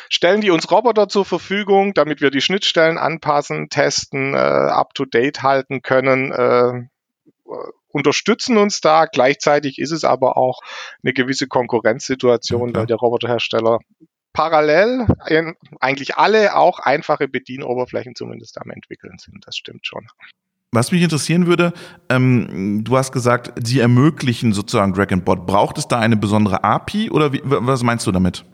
stellen 0.08 0.40
die 0.40 0.50
uns 0.50 0.70
Roboter 0.70 1.08
zur 1.08 1.26
Verfügung, 1.26 1.92
damit 1.92 2.22
wir 2.22 2.30
die 2.30 2.40
Schnittstellen 2.40 2.96
anpassen, 2.96 3.68
testen, 3.68 4.32
äh, 4.32 4.38
up-to-date 4.38 5.42
halten 5.42 5.82
können. 5.82 6.88
Unterstützen 7.90 8.56
uns 8.58 8.80
da. 8.80 9.06
Gleichzeitig 9.06 9.78
ist 9.78 9.92
es 9.92 10.04
aber 10.04 10.36
auch 10.36 10.60
eine 11.02 11.12
gewisse 11.12 11.46
Konkurrenzsituation, 11.46 12.74
weil 12.74 12.86
der 12.86 12.96
Roboterhersteller 12.96 13.78
parallel 14.32 15.06
eigentlich 15.80 16.16
alle 16.16 16.54
auch 16.56 16.78
einfache 16.78 17.28
Bedienoberflächen 17.28 18.14
zumindest 18.14 18.60
am 18.60 18.70
entwickeln 18.70 19.18
sind. 19.18 19.46
Das 19.46 19.56
stimmt 19.56 19.86
schon. 19.86 20.06
Was 20.70 20.92
mich 20.92 21.02
interessieren 21.02 21.46
würde, 21.46 21.72
ähm, 22.10 22.84
du 22.84 22.96
hast 22.96 23.12
gesagt, 23.12 23.52
sie 23.66 23.80
ermöglichen 23.80 24.52
sozusagen 24.52 24.92
Drag 24.92 25.10
and 25.10 25.24
Bot. 25.24 25.46
Braucht 25.46 25.78
es 25.78 25.88
da 25.88 25.98
eine 25.98 26.16
besondere 26.16 26.62
API 26.62 27.10
oder 27.10 27.32
wie, 27.32 27.40
was 27.42 27.82
meinst 27.82 28.06
du 28.06 28.12
damit? 28.12 28.44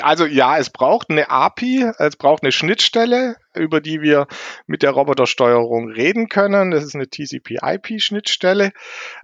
Also 0.00 0.26
ja, 0.26 0.58
es 0.58 0.70
braucht 0.70 1.10
eine 1.10 1.30
API, 1.30 1.92
es 1.98 2.16
braucht 2.16 2.42
eine 2.42 2.50
Schnittstelle, 2.50 3.36
über 3.56 3.80
die 3.80 4.00
wir 4.00 4.26
mit 4.66 4.82
der 4.82 4.90
Robotersteuerung 4.90 5.88
reden 5.88 6.28
können. 6.28 6.70
Das 6.70 6.84
ist 6.84 6.94
eine 6.94 7.08
TCP-IP-Schnittstelle. 7.08 8.72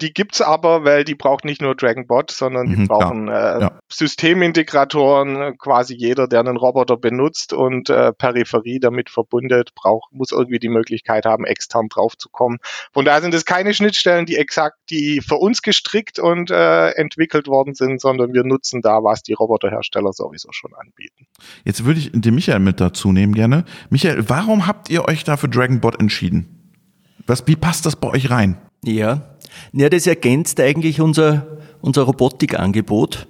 Die 0.01 0.13
gibt's 0.13 0.41
aber, 0.41 0.85
weil 0.85 1.05
die 1.05 1.15
braucht 1.15 1.45
nicht 1.45 1.63
nur 1.63 1.75
DragonBot, 1.75 2.31
sondern 2.31 2.69
die 2.69 2.77
mhm, 2.77 2.89
brauchen 2.89 3.29
äh, 3.29 3.61
ja. 3.61 3.79
Systemintegratoren. 3.89 5.59
Quasi 5.59 5.95
jeder, 5.95 6.29
der 6.29 6.41
einen 6.41 6.57
Roboter 6.57 6.97
benutzt 6.97 7.53
und 7.53 7.91
äh, 7.91 8.13
Peripherie 8.13 8.81
damit 8.81 9.11
verbundet, 9.11 9.75
braucht, 9.75 10.13
muss 10.13 10.33
irgendwie 10.33 10.59
die 10.59 10.69
Möglichkeit 10.69 11.27
haben, 11.27 11.45
extern 11.45 11.89
draufzukommen. 11.89 12.59
Von 12.93 13.05
daher 13.05 13.23
sind 13.23 13.35
es 13.35 13.45
keine 13.45 13.75
Schnittstellen, 13.75 14.27
die 14.27 14.37
exakt, 14.37 14.79
die 14.91 15.21
für 15.21 15.37
uns 15.37 15.63
gestrickt 15.63 16.19
und 16.19 16.51
äh, 16.51 16.91
entwickelt 16.91 17.47
worden 17.47 17.75
sind, 17.75 18.01
sondern 18.01 18.33
wir 18.33 18.45
nutzen 18.45 18.83
da, 18.83 19.03
was 19.03 19.23
die 19.23 19.33
Roboterhersteller 19.33 20.13
sowieso 20.13 20.53
schon 20.53 20.75
anbieten. 20.75 21.27
Jetzt 21.65 21.85
würde 21.85 22.01
ich 22.01 22.11
den 22.13 22.35
Michael 22.35 22.61
mit 22.61 22.81
dazu 22.81 23.13
nehmen 23.13 23.35
gerne. 23.35 23.65
Michael, 23.91 24.20
warum 24.29 24.67
habt 24.67 24.91
ihr 24.91 25.07
euch 25.07 25.25
da 25.25 25.37
für 25.37 25.49
Dragonbot 25.49 26.01
entschieden? 26.01 26.47
Was, 27.27 27.47
wie 27.47 27.57
passt 27.57 27.87
das 27.87 27.97
bei 27.97 28.09
euch 28.09 28.31
rein? 28.31 28.57
Ja, 28.85 29.23
ja 29.73 29.89
das 29.89 30.07
ergänzt 30.07 30.61
eigentlich 30.61 31.01
unser, 31.01 31.59
unser 31.81 32.03
Robotikangebot. 32.03 33.27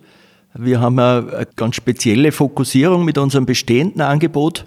Wir 0.55 0.81
haben 0.81 0.99
eine 0.99 1.47
ganz 1.57 1.77
spezielle 1.77 2.33
Fokussierung 2.33 3.05
mit 3.05 3.19
unserem 3.19 3.47
bestehenden 3.47 4.01
Angebot. 4.01 4.67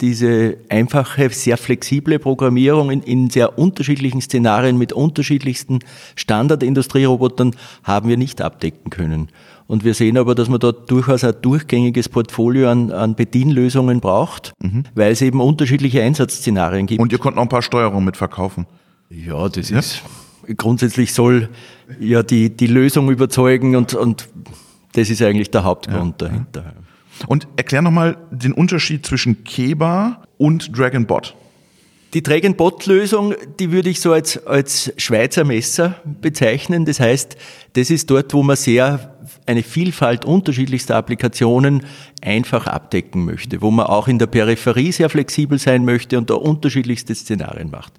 Diese 0.00 0.58
einfache, 0.68 1.30
sehr 1.30 1.56
flexible 1.56 2.18
Programmierung 2.18 2.90
in, 2.90 3.02
in 3.02 3.30
sehr 3.30 3.58
unterschiedlichen 3.58 4.20
Szenarien 4.20 4.76
mit 4.76 4.92
unterschiedlichsten 4.92 5.78
Standardindustrierobotern 6.16 7.56
haben 7.82 8.08
wir 8.08 8.16
nicht 8.16 8.42
abdecken 8.42 8.90
können. 8.90 9.30
Und 9.66 9.84
wir 9.84 9.94
sehen 9.94 10.16
aber, 10.16 10.34
dass 10.34 10.48
man 10.48 10.60
dort 10.60 10.90
durchaus 10.90 11.24
ein 11.24 11.34
durchgängiges 11.42 12.08
Portfolio 12.08 12.70
an, 12.70 12.92
an 12.92 13.16
Bedienlösungen 13.16 14.00
braucht, 14.00 14.52
mhm. 14.62 14.84
weil 14.94 15.12
es 15.12 15.22
eben 15.22 15.40
unterschiedliche 15.40 16.02
Einsatzszenarien 16.02 16.86
gibt. 16.86 17.00
Und 17.00 17.12
ihr 17.12 17.18
könnt 17.18 17.36
noch 17.36 17.42
ein 17.42 17.48
paar 17.48 17.62
Steuerungen 17.62 18.04
mitverkaufen. 18.04 18.66
Ja, 19.10 19.48
das 19.48 19.70
ja. 19.70 19.78
ist 19.78 20.02
grundsätzlich 20.56 21.12
soll 21.12 21.48
ja 21.98 22.22
die, 22.22 22.54
die 22.54 22.66
Lösung 22.66 23.10
überzeugen 23.10 23.74
und, 23.76 23.94
und 23.94 24.28
das 24.92 25.10
ist 25.10 25.22
eigentlich 25.22 25.50
der 25.50 25.64
Hauptgrund 25.64 26.22
ja. 26.22 26.28
dahinter. 26.28 26.72
Und 27.26 27.48
erklär 27.56 27.82
nochmal 27.82 28.16
den 28.30 28.52
Unterschied 28.52 29.06
zwischen 29.06 29.42
Keba 29.44 30.22
und 30.38 30.76
Dragonbot. 30.76 31.34
Die 32.14 32.22
Drag-and-Bot-Lösung, 32.22 33.34
die 33.58 33.72
würde 33.72 33.90
ich 33.90 34.00
so 34.00 34.12
als, 34.12 34.46
als 34.46 34.92
Schweizer 34.96 35.44
Messer 35.44 35.96
bezeichnen. 36.04 36.84
Das 36.84 37.00
heißt, 37.00 37.36
das 37.72 37.90
ist 37.90 38.08
dort, 38.10 38.32
wo 38.32 38.42
man 38.42 38.56
sehr 38.56 39.16
eine 39.44 39.62
Vielfalt 39.62 40.24
unterschiedlichster 40.24 40.96
Applikationen 40.96 41.84
einfach 42.22 42.66
abdecken 42.66 43.24
möchte, 43.24 43.60
wo 43.60 43.70
man 43.70 43.86
auch 43.86 44.08
in 44.08 44.18
der 44.18 44.26
Peripherie 44.26 44.92
sehr 44.92 45.10
flexibel 45.10 45.58
sein 45.58 45.84
möchte 45.84 46.16
und 46.18 46.30
da 46.30 46.34
unterschiedlichste 46.34 47.14
Szenarien 47.14 47.70
macht. 47.70 47.92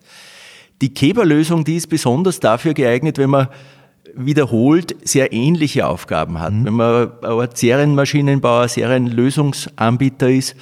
Die 0.82 0.94
Keber-Lösung, 0.94 1.64
die 1.64 1.76
ist 1.76 1.88
besonders 1.88 2.40
dafür 2.40 2.74
geeignet, 2.74 3.18
wenn 3.18 3.30
man 3.30 3.48
wiederholt 4.16 4.96
sehr 5.04 5.32
ähnliche 5.34 5.88
Aufgaben 5.88 6.40
hat. 6.40 6.54
Mhm. 6.54 6.66
Wenn 6.66 6.74
man 6.74 7.12
ein 7.24 7.50
Serienmaschinenbauer, 7.54 8.68
Serienlösungsanbieter 8.68 10.30
ist, 10.30 10.56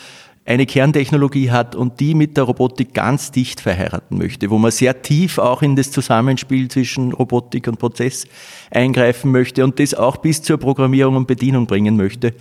eine 0.46 0.68
Kerntechnologie 0.68 1.50
hat 1.50 1.76
und 1.76 2.00
die 2.00 2.14
mit 2.14 2.38
der 2.38 2.44
Robotik 2.44 2.94
ganz 2.94 3.32
dicht 3.32 3.62
verheiraten 3.62 4.18
möchte, 4.18 4.52
wo 4.52 4.60
man 4.60 4.72
sehr 4.72 5.02
tief 5.02 5.40
auch 5.40 5.64
in 5.64 5.76
das 5.76 5.92
Zusammenspiel 5.92 6.68
zwischen 6.68 7.14
Robotik 7.14 7.68
und 7.68 7.80
Prozess 7.80 8.26
eingreifen 8.70 9.32
möchte 9.32 9.64
und 9.64 9.80
das 9.80 9.96
auch 9.96 10.18
bis 10.18 10.44
zur 10.44 10.58
Programmierung 10.58 11.16
und 11.16 11.28
Bedienung 11.28 11.66
bringen 11.66 11.98
möchte. 11.98 12.36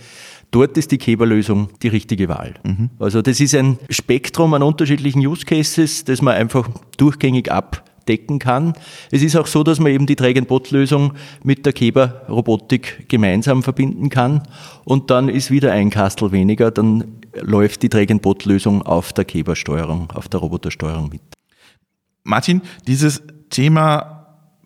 Dort 0.51 0.77
ist 0.77 0.91
die 0.91 0.99
Keber-Lösung 0.99 1.69
die 1.81 1.87
richtige 1.87 2.29
Wahl. 2.29 2.53
Mhm. 2.63 2.91
Also 2.99 3.23
das 3.23 3.39
ist 3.39 3.55
ein 3.55 3.79
Spektrum 3.89 4.53
an 4.53 4.61
unterschiedlichen 4.61 5.25
Use 5.25 5.45
Cases, 5.45 6.05
das 6.05 6.21
man 6.21 6.35
einfach 6.35 6.69
durchgängig 6.97 7.51
abdecken 8.05 8.39
kann. 8.39 8.73
Es 9.11 9.21
ist 9.21 9.35
auch 9.35 9.47
so, 9.47 9.63
dass 9.63 9.79
man 9.79 9.91
eben 9.91 10.05
die 10.05 10.15
Drag-and-Bot-Lösung 10.15 11.13
mit 11.43 11.65
der 11.65 11.73
Keber-Robotik 11.73 13.09
gemeinsam 13.09 13.63
verbinden 13.63 14.09
kann 14.09 14.43
und 14.83 15.09
dann 15.09 15.27
ist 15.27 15.49
wieder 15.49 15.71
ein 15.71 15.89
Kastel 15.89 16.31
weniger, 16.31 16.71
dann 16.71 17.19
läuft 17.41 17.81
die 17.81 17.89
Drag-and-Bot-Lösung 17.89 18.83
auf 18.83 19.11
der 19.11 19.25
Kebersteuerung, 19.25 20.11
auf 20.11 20.29
der 20.29 20.39
Robotersteuerung 20.39 21.09
mit. 21.09 21.21
Martin, 22.23 22.61
dieses 22.87 23.23
Thema 23.49 24.14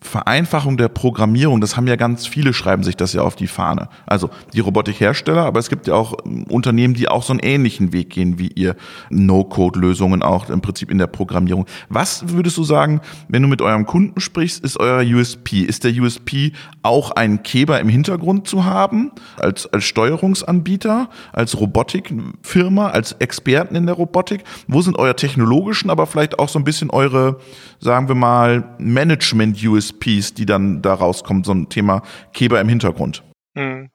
Vereinfachung 0.01 0.77
der 0.77 0.87
Programmierung, 0.87 1.59
das 1.59 1.75
haben 1.75 1.85
ja 1.85 1.97
ganz 1.97 2.25
viele, 2.25 2.53
schreiben 2.53 2.83
sich 2.83 2.95
das 2.95 3.11
ja 3.13 3.21
auf 3.21 3.35
die 3.35 3.47
Fahne. 3.47 3.89
Also 4.05 4.29
die 4.53 4.61
Robotikhersteller, 4.61 5.43
aber 5.43 5.59
es 5.59 5.69
gibt 5.69 5.87
ja 5.87 5.93
auch 5.93 6.13
ähm, 6.25 6.43
Unternehmen, 6.43 6.93
die 6.93 7.09
auch 7.09 7.21
so 7.23 7.33
einen 7.33 7.41
ähnlichen 7.41 7.91
Weg 7.91 8.09
gehen 8.09 8.39
wie 8.39 8.47
ihr 8.47 8.75
No-Code-Lösungen 9.09 10.23
auch 10.23 10.49
im 10.49 10.61
Prinzip 10.61 10.89
in 10.89 10.99
der 10.99 11.07
Programmierung. 11.07 11.65
Was 11.89 12.29
würdest 12.29 12.55
du 12.57 12.63
sagen, 12.63 13.01
wenn 13.27 13.41
du 13.41 13.49
mit 13.49 13.61
eurem 13.61 13.85
Kunden 13.85 14.21
sprichst, 14.21 14.63
ist 14.63 14.79
euer 14.79 15.03
USP? 15.03 15.59
Ist 15.61 15.83
der 15.83 15.91
USP 15.91 16.53
auch 16.81 17.11
einen 17.11 17.43
Keber 17.43 17.79
im 17.81 17.89
Hintergrund 17.89 18.47
zu 18.47 18.63
haben, 18.63 19.11
als, 19.37 19.67
als 19.67 19.83
Steuerungsanbieter, 19.83 21.09
als 21.33 21.59
Robotikfirma, 21.59 22.89
als 22.89 23.13
Experten 23.13 23.75
in 23.75 23.85
der 23.85 23.95
Robotik? 23.95 24.43
Wo 24.67 24.81
sind 24.81 24.97
eure 24.97 25.15
technologischen, 25.15 25.89
aber 25.89 26.07
vielleicht 26.07 26.39
auch 26.39 26.47
so 26.47 26.57
ein 26.57 26.63
bisschen 26.63 26.89
eure, 26.89 27.39
sagen 27.79 28.07
wir 28.07 28.15
mal, 28.15 28.75
Management-USP? 28.79 29.88
USPs, 29.89 30.34
die 30.34 30.46
dann 30.46 30.81
da 30.81 30.93
rauskommen, 30.93 31.43
so 31.43 31.53
ein 31.53 31.69
Thema 31.69 32.01
Keber 32.34 32.60
im 32.62 32.69
Hintergrund? 32.69 33.24
Hm. 33.58 33.89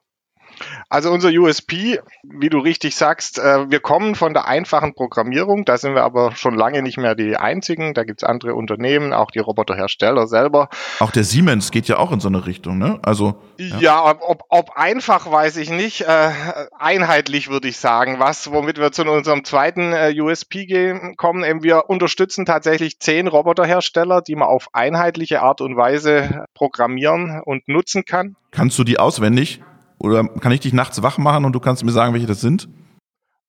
Also 0.89 1.11
unser 1.11 1.29
USP, 1.29 1.99
wie 2.23 2.49
du 2.49 2.59
richtig 2.59 2.95
sagst, 2.95 3.39
äh, 3.39 3.69
wir 3.69 3.79
kommen 3.79 4.15
von 4.15 4.33
der 4.33 4.47
einfachen 4.47 4.93
Programmierung, 4.93 5.65
da 5.65 5.77
sind 5.77 5.95
wir 5.95 6.03
aber 6.03 6.35
schon 6.35 6.55
lange 6.55 6.81
nicht 6.81 6.97
mehr 6.97 7.15
die 7.15 7.37
einzigen, 7.37 7.93
da 7.93 8.03
gibt 8.03 8.21
es 8.21 8.27
andere 8.27 8.55
Unternehmen, 8.55 9.13
auch 9.13 9.31
die 9.31 9.39
Roboterhersteller 9.39 10.27
selber. 10.27 10.69
Auch 10.99 11.11
der 11.11 11.23
Siemens 11.23 11.71
geht 11.71 11.87
ja 11.87 11.97
auch 11.97 12.11
in 12.11 12.19
so 12.19 12.27
eine 12.27 12.45
Richtung, 12.45 12.77
ne? 12.77 12.99
Also 13.03 13.35
ja, 13.57 13.79
ja 13.79 14.15
ob, 14.21 14.43
ob 14.49 14.77
einfach 14.77 15.29
weiß 15.31 15.57
ich 15.57 15.69
nicht, 15.69 16.01
äh, 16.01 16.31
einheitlich 16.77 17.49
würde 17.49 17.67
ich 17.67 17.77
sagen. 17.77 18.19
Was, 18.19 18.51
womit 18.51 18.77
wir 18.77 18.91
zu 18.91 19.03
unserem 19.03 19.43
zweiten 19.43 19.93
äh, 19.93 20.13
USP 20.19 20.65
gehen, 20.65 21.15
kommen, 21.17 21.43
eben 21.43 21.63
wir 21.63 21.89
unterstützen 21.89 22.45
tatsächlich 22.45 22.99
zehn 22.99 23.27
Roboterhersteller, 23.27 24.21
die 24.21 24.35
man 24.35 24.47
auf 24.47 24.67
einheitliche 24.73 25.41
Art 25.41 25.61
und 25.61 25.75
Weise 25.75 26.45
programmieren 26.53 27.41
und 27.43 27.67
nutzen 27.67 28.05
kann. 28.05 28.35
Kannst 28.51 28.77
du 28.79 28.83
die 28.83 28.99
auswendig? 28.99 29.61
Oder 30.05 30.23
kann 30.23 30.51
ich 30.51 30.59
dich 30.59 30.71
nachts 30.71 31.01
wach 31.01 31.17
machen 31.17 31.45
und 31.45 31.53
du 31.53 31.59
kannst 31.59 31.83
mir 31.83 31.91
sagen, 31.91 32.13
welche 32.13 32.27
das 32.27 32.39
sind? 32.39 32.69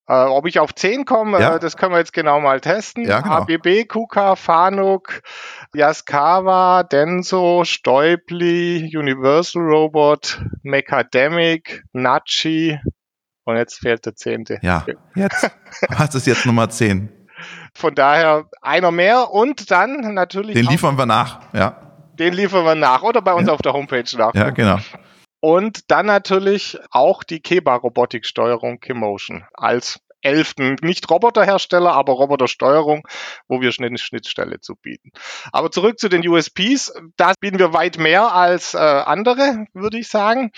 Äh, 0.09 0.25
ob 0.25 0.47
ich 0.47 0.59
auf 0.59 0.75
10 0.75 1.05
komme, 1.05 1.39
ja. 1.39 1.57
äh, 1.57 1.59
das 1.61 1.77
können 1.77 1.93
wir 1.93 1.99
jetzt 1.99 2.15
genau 2.15 2.41
mal 2.41 2.61
testen. 2.61 3.05
Ja, 3.05 3.21
genau. 3.21 3.35
ABB, 3.35 3.87
KUKA, 3.87 4.37
Fanuc, 4.37 5.21
Yaskawa, 5.75 6.85
Denso, 6.85 7.65
Stäubli, 7.65 8.91
Universal 8.97 9.63
Robot, 9.63 10.41
Mechademic, 10.63 11.85
Nachi 11.93 12.79
und 13.45 13.57
jetzt 13.57 13.81
fehlt 13.81 14.07
der 14.07 14.15
zehnte. 14.15 14.59
Ja, 14.63 14.87
jetzt. 15.15 15.51
Was 15.91 16.15
ist 16.15 16.27
jetzt 16.27 16.47
Nummer 16.47 16.71
10? 16.71 17.11
Von 17.75 17.95
daher 17.95 18.47
einer 18.63 18.93
mehr 18.93 19.31
und 19.31 19.71
dann 19.71 20.15
natürlich. 20.15 20.55
Den 20.55 20.67
liefern 20.67 20.97
wir 20.97 21.05
nach, 21.05 21.41
ja. 21.53 21.83
Den 22.15 22.33
liefern 22.33 22.65
wir 22.65 22.75
nach 22.77 23.03
oder 23.03 23.21
bei 23.21 23.35
uns 23.35 23.49
ja. 23.49 23.53
auf 23.53 23.61
der 23.61 23.75
Homepage 23.75 24.17
nach. 24.17 24.35
Ja, 24.35 24.49
genau. 24.51 24.79
Und 25.47 25.93
dann 25.93 26.07
natürlich 26.07 26.77
auch 26.91 27.23
die 27.23 27.39
Keba-Robotiksteuerung 27.39 28.81
Kimotion 28.81 29.45
als 29.53 30.01
elften, 30.21 30.75
nicht 30.83 31.09
Roboterhersteller, 31.09 31.93
aber 31.93 32.15
Robotersteuerung, 32.15 33.07
wo 33.47 33.61
wir 33.61 33.73
eine 33.79 33.97
Schnittstelle 33.97 34.59
zu 34.59 34.75
bieten. 34.75 35.13
Aber 35.53 35.71
zurück 35.71 36.01
zu 36.01 36.09
den 36.09 36.27
USPs, 36.27 36.93
da 37.17 37.33
bieten 37.39 37.61
wir 37.61 37.73
weit 37.73 37.97
mehr 37.97 38.35
als 38.35 38.75
äh, 38.75 38.79
andere, 38.79 39.67
würde 39.73 40.01
ich 40.01 40.09
sagen. 40.09 40.51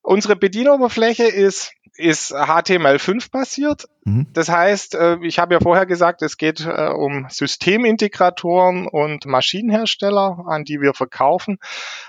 Unsere 0.00 0.36
Bedienoberfläche 0.36 1.24
ist 1.24 1.74
ist 2.00 2.32
HTML5 2.32 3.30
basiert. 3.30 3.84
Mhm. 4.04 4.26
Das 4.32 4.48
heißt, 4.48 4.94
äh, 4.94 5.18
ich 5.22 5.38
habe 5.38 5.54
ja 5.54 5.60
vorher 5.60 5.86
gesagt, 5.86 6.22
es 6.22 6.36
geht 6.36 6.64
äh, 6.64 6.88
um 6.88 7.26
Systemintegratoren 7.28 8.86
und 8.86 9.26
Maschinenhersteller, 9.26 10.44
an 10.46 10.64
die 10.64 10.80
wir 10.80 10.94
verkaufen. 10.94 11.58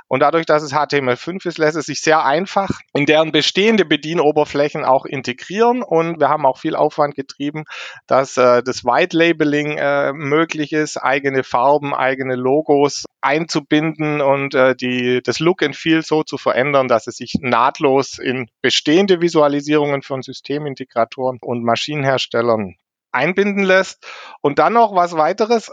Und 0.07 0.21
dadurch, 0.21 0.45
dass 0.45 0.63
es 0.63 0.73
HTML5 0.73 1.47
ist, 1.47 1.57
lässt 1.57 1.77
es 1.77 1.87
sich 1.87 2.01
sehr 2.01 2.25
einfach 2.25 2.69
in 2.93 3.05
deren 3.05 3.31
bestehende 3.31 3.85
Bedienoberflächen 3.85 4.85
auch 4.85 5.05
integrieren. 5.05 5.83
Und 5.83 6.19
wir 6.19 6.29
haben 6.29 6.45
auch 6.45 6.57
viel 6.57 6.75
Aufwand 6.75 7.15
getrieben, 7.15 7.65
dass 8.07 8.37
äh, 8.37 8.63
das 8.63 8.85
White 8.85 9.17
Labeling 9.17 9.79
möglich 10.13 10.73
ist, 10.73 10.97
eigene 10.97 11.43
Farben, 11.43 11.93
eigene 11.93 12.35
Logos 12.35 13.05
einzubinden 13.21 14.21
und 14.21 14.55
die, 14.81 15.21
das 15.23 15.39
Look 15.39 15.61
and 15.63 15.75
Feel 15.75 16.01
so 16.01 16.23
zu 16.23 16.37
verändern, 16.37 16.87
dass 16.87 17.07
es 17.07 17.17
sich 17.17 17.35
nahtlos 17.39 18.17
in 18.17 18.49
bestehende 18.61 19.21
Visualisierung 19.21 19.81
Implementierungen 19.81 20.01
von 20.01 20.21
Systemintegratoren 20.21 21.39
und 21.41 21.63
Maschinenherstellern 21.81 22.75
einbinden 23.11 23.63
lässt. 23.63 24.05
Und 24.41 24.59
dann 24.59 24.73
noch 24.73 24.95
was 24.95 25.17
weiteres. 25.17 25.71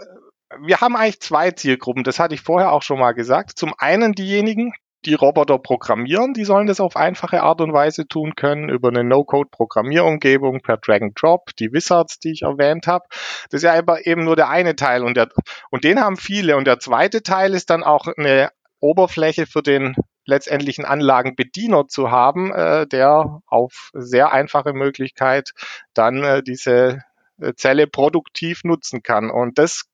Wir 0.61 0.81
haben 0.81 0.97
eigentlich 0.97 1.21
zwei 1.21 1.51
Zielgruppen. 1.51 2.05
Das 2.05 2.19
hatte 2.19 2.35
ich 2.35 2.41
vorher 2.41 2.73
auch 2.73 2.83
schon 2.83 2.99
mal 2.99 3.13
gesagt. 3.13 3.59
Zum 3.59 3.75
einen 3.79 4.13
diejenigen, 4.15 4.73
die 5.05 5.15
Roboter 5.15 5.59
programmieren, 5.59 6.33
die 6.33 6.45
sollen 6.45 6.67
das 6.67 6.81
auf 6.81 6.97
einfache 6.97 7.43
Art 7.43 7.61
und 7.61 7.73
Weise 7.73 8.09
tun 8.09 8.35
können, 8.35 8.69
über 8.69 8.89
eine 8.89 9.05
No-Code-Programmierumgebung 9.05 10.61
per 10.61 10.79
Drag-and-Drop, 10.79 11.51
die 11.57 11.73
Wizards, 11.73 12.19
die 12.19 12.33
ich 12.33 12.43
erwähnt 12.43 12.89
habe. 12.89 13.05
Das 13.51 13.63
ist 13.63 13.63
ja 13.63 13.81
eben 14.03 14.25
nur 14.25 14.35
der 14.35 14.49
eine 14.49 14.75
Teil 14.75 15.05
und, 15.05 15.17
der, 15.17 15.29
und 15.71 15.85
den 15.85 16.01
haben 16.01 16.17
viele. 16.17 16.57
Und 16.57 16.67
der 16.67 16.81
zweite 16.81 17.23
Teil 17.23 17.55
ist 17.55 17.71
dann 17.71 17.85
auch 17.85 18.09
eine 18.17 18.51
Oberfläche 18.81 19.47
für 19.47 19.63
den 19.63 19.95
letztendlich 20.29 20.79
einen 20.79 20.87
Anlagenbediener 20.87 21.89
zu 21.89 22.11
haben, 22.11 22.53
äh, 22.53 22.87
der 22.87 23.41
auf 23.47 23.91
sehr 23.95 24.33
einfache 24.33 24.75
Möglichkeit 24.75 25.53
dann 25.95 26.23
äh, 26.23 26.43
diese 26.43 27.03
äh, 27.41 27.55
Zelle 27.55 27.87
produktiv 27.87 28.63
nutzen 28.63 29.03
kann. 29.03 29.31
Und 29.31 29.59
das 29.59 29.87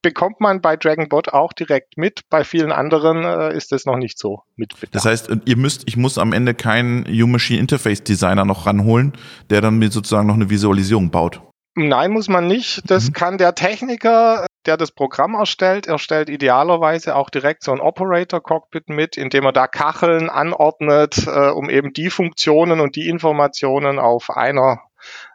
bekommt 0.00 0.40
man 0.40 0.60
bei 0.60 0.76
Dragonbot 0.76 1.28
auch 1.28 1.52
direkt 1.52 1.96
mit. 1.96 2.22
Bei 2.30 2.42
vielen 2.42 2.72
anderen 2.72 3.24
äh, 3.24 3.56
ist 3.56 3.70
das 3.70 3.84
noch 3.84 3.98
nicht 3.98 4.18
so 4.18 4.42
mitbedacht. 4.56 4.94
Das 4.94 5.04
heißt, 5.04 5.30
ihr 5.44 5.56
müsst, 5.56 5.82
ich 5.86 5.96
muss 5.96 6.18
am 6.18 6.32
Ende 6.32 6.54
keinen 6.54 7.04
Human-Machine 7.04 7.60
Interface 7.60 8.02
Designer 8.02 8.44
noch 8.44 8.66
ranholen, 8.66 9.12
der 9.50 9.60
dann 9.60 9.78
mir 9.78 9.90
sozusagen 9.90 10.26
noch 10.26 10.34
eine 10.34 10.50
Visualisierung 10.50 11.10
baut. 11.10 11.42
Nein, 11.74 12.10
muss 12.12 12.28
man 12.28 12.46
nicht. 12.46 12.82
Das 12.90 13.08
mhm. 13.08 13.12
kann 13.12 13.38
der 13.38 13.54
Techniker 13.54 14.46
der 14.66 14.76
das 14.76 14.92
Programm 14.92 15.34
erstellt, 15.34 15.86
erstellt 15.86 16.28
idealerweise 16.28 17.16
auch 17.16 17.30
direkt 17.30 17.64
so 17.64 17.72
ein 17.72 17.80
Operator-Cockpit 17.80 18.88
mit, 18.88 19.16
indem 19.16 19.44
er 19.44 19.52
da 19.52 19.66
Kacheln 19.66 20.30
anordnet, 20.30 21.26
äh, 21.26 21.50
um 21.50 21.68
eben 21.70 21.92
die 21.92 22.10
Funktionen 22.10 22.80
und 22.80 22.96
die 22.96 23.08
Informationen 23.08 23.98
auf 23.98 24.30
einer 24.30 24.80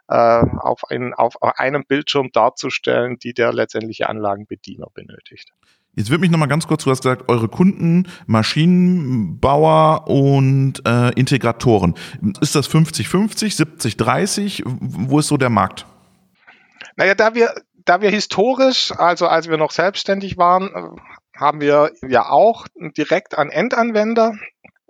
äh, 0.08 0.14
auf, 0.14 0.84
ein, 0.88 1.12
auf 1.14 1.34
einem 1.42 1.84
Bildschirm 1.84 2.30
darzustellen, 2.32 3.18
die 3.18 3.34
der 3.34 3.52
letztendliche 3.52 4.08
Anlagenbediener 4.08 4.86
benötigt. 4.94 5.52
Jetzt 5.94 6.10
würde 6.10 6.20
mich 6.20 6.30
noch 6.30 6.38
mal 6.38 6.46
ganz 6.46 6.66
kurz, 6.66 6.84
du 6.84 6.90
hast 6.90 7.02
gesagt, 7.02 7.28
eure 7.28 7.48
Kunden, 7.48 8.08
Maschinenbauer 8.26 10.08
und 10.08 10.74
äh, 10.86 11.10
Integratoren. 11.14 11.94
Ist 12.40 12.54
das 12.54 12.70
50-50, 12.70 13.56
70-30? 13.56 14.62
Wo 14.64 15.18
ist 15.18 15.28
so 15.28 15.36
der 15.36 15.50
Markt? 15.50 15.86
Naja, 16.96 17.14
da 17.14 17.34
wir 17.34 17.52
da 17.88 18.02
wir 18.02 18.10
historisch, 18.10 18.92
also 18.96 19.26
als 19.26 19.48
wir 19.48 19.56
noch 19.56 19.70
selbstständig 19.70 20.36
waren, 20.36 20.68
äh, 20.74 21.38
haben 21.38 21.60
wir 21.60 21.92
ja 22.06 22.28
auch 22.28 22.66
direkt 22.96 23.38
an 23.38 23.50
Endanwender 23.50 24.34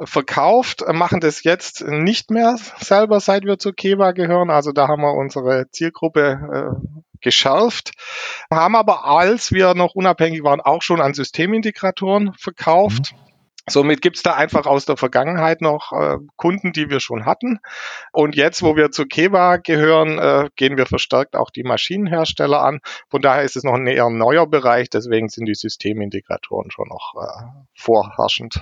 verkauft, 0.03 0.85
machen 0.93 1.21
das 1.21 1.43
jetzt 1.43 1.87
nicht 1.87 2.31
mehr 2.31 2.57
selber, 2.79 3.21
seit 3.21 3.45
wir 3.45 3.59
zur 3.59 3.75
Keva 3.75 4.13
gehören. 4.13 4.49
Also 4.51 4.73
da 4.73 4.89
haben 4.89 5.03
wir 5.03 5.13
unsere 5.13 5.69
Zielgruppe 5.71 6.77
äh, 6.81 6.99
geschärft, 7.21 7.93
haben 8.51 8.77
aber, 8.77 9.05
als 9.05 9.53
wir 9.53 9.75
noch 9.75 9.95
unabhängig 9.95 10.45
waren, 10.45 10.61
auch 10.61 10.83
schon 10.83 11.01
an 11.01 11.15
Systemintegratoren 11.15 12.33
verkauft. 12.35 13.13
Mhm. 13.13 13.28
Somit 13.69 14.03
gibt's 14.03 14.23
da 14.23 14.35
einfach 14.35 14.67
aus 14.67 14.85
der 14.85 14.97
Vergangenheit 14.97 15.61
noch 15.61 15.93
äh, 15.93 16.19
Kunden, 16.37 16.73
die 16.73 16.91
wir 16.91 17.01
schon 17.01 17.27
hatten. 17.27 17.61
Und 18.13 18.37
jetzt, 18.37 18.63
wo 18.63 18.77
wir 18.77 18.91
zu 18.91 19.07
Keva 19.07 19.57
gehören, 19.57 20.19
äh, 20.19 20.49
gehen 20.57 20.77
wir 20.77 20.87
verstärkt 20.87 21.37
auch 21.37 21.51
die 21.51 21.65
Maschinenhersteller 21.65 22.63
an. 22.63 22.81
Von 23.11 23.23
daher 23.23 23.43
ist 23.43 23.57
es 23.57 23.65
noch 23.65 23.75
ein 23.75 23.87
eher 23.87 24.11
neuer 24.11 24.47
Bereich, 24.47 24.91
deswegen 24.91 25.29
sind 25.29 25.47
die 25.47 25.55
Systemintegratoren 25.55 26.71
schon 26.71 26.89
noch 26.89 27.15
äh, 27.21 27.45
vorherrschend. 27.75 28.61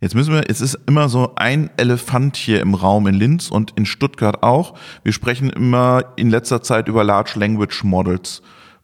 Jetzt 0.00 0.14
müssen 0.14 0.34
wir, 0.34 0.48
es 0.48 0.60
ist 0.60 0.78
immer 0.86 1.08
so 1.08 1.32
ein 1.36 1.70
Elefant 1.76 2.36
hier 2.36 2.60
im 2.60 2.74
Raum 2.74 3.06
in 3.06 3.14
Linz 3.14 3.50
und 3.50 3.72
in 3.76 3.86
Stuttgart 3.86 4.42
auch. 4.42 4.74
Wir 5.02 5.12
sprechen 5.12 5.50
immer 5.50 6.12
in 6.16 6.30
letzter 6.30 6.62
Zeit 6.62 6.88
über 6.88 7.04
Large 7.04 7.38
Language 7.38 7.84
Models. 7.84 8.42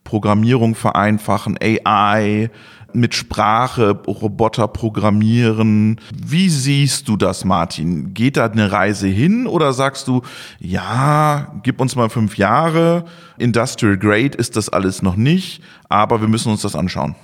Programmierung 0.08 0.74
vereinfachen, 0.74 1.58
AI, 1.62 2.48
mit 2.94 3.14
Sprache 3.14 3.90
Roboter 4.06 4.66
programmieren. 4.66 6.00
Wie 6.16 6.48
siehst 6.48 7.08
du 7.08 7.18
das, 7.18 7.44
Martin? 7.44 8.14
Geht 8.14 8.38
da 8.38 8.46
eine 8.46 8.72
Reise 8.72 9.06
hin 9.06 9.46
oder 9.46 9.74
sagst 9.74 10.08
du, 10.08 10.22
ja, 10.60 11.52
gib 11.62 11.78
uns 11.78 11.94
mal 11.94 12.08
fünf 12.08 12.38
Jahre, 12.38 13.04
Industrial 13.36 13.98
Grade 13.98 14.38
ist 14.38 14.56
das 14.56 14.70
alles 14.70 15.02
noch 15.02 15.16
nicht, 15.16 15.62
aber 15.90 16.22
wir 16.22 16.28
müssen 16.28 16.50
uns 16.50 16.62
das 16.62 16.74
anschauen? 16.74 17.14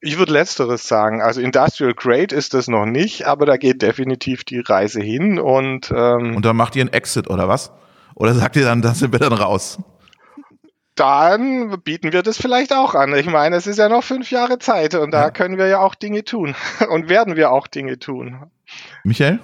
Ich 0.00 0.16
würde 0.16 0.32
letzteres 0.32 0.86
sagen. 0.86 1.22
Also 1.22 1.40
Industrial 1.40 1.92
Grade 1.92 2.32
ist 2.32 2.54
das 2.54 2.68
noch 2.68 2.86
nicht, 2.86 3.26
aber 3.26 3.46
da 3.46 3.56
geht 3.56 3.82
definitiv 3.82 4.44
die 4.44 4.60
Reise 4.60 5.00
hin 5.00 5.40
und 5.40 5.90
ähm, 5.90 6.36
und 6.36 6.44
dann 6.44 6.54
macht 6.54 6.76
ihr 6.76 6.82
einen 6.82 6.92
Exit 6.92 7.28
oder 7.28 7.48
was? 7.48 7.72
Oder 8.14 8.32
sagt 8.34 8.54
ihr 8.54 8.64
dann, 8.64 8.80
da 8.80 8.94
sind 8.94 9.10
wir 9.10 9.18
dann 9.18 9.32
raus? 9.32 9.80
Dann 10.94 11.80
bieten 11.82 12.12
wir 12.12 12.22
das 12.22 12.36
vielleicht 12.36 12.72
auch 12.72 12.94
an. 12.94 13.14
Ich 13.16 13.26
meine, 13.26 13.56
es 13.56 13.66
ist 13.66 13.78
ja 13.78 13.88
noch 13.88 14.04
fünf 14.04 14.30
Jahre 14.30 14.58
Zeit 14.58 14.94
und 14.94 15.10
da 15.10 15.24
ja. 15.24 15.30
können 15.30 15.58
wir 15.58 15.66
ja 15.66 15.80
auch 15.80 15.94
Dinge 15.94 16.24
tun 16.24 16.54
und 16.90 17.08
werden 17.08 17.36
wir 17.36 17.50
auch 17.50 17.66
Dinge 17.66 17.98
tun. 17.98 18.38
Michael? 19.02 19.40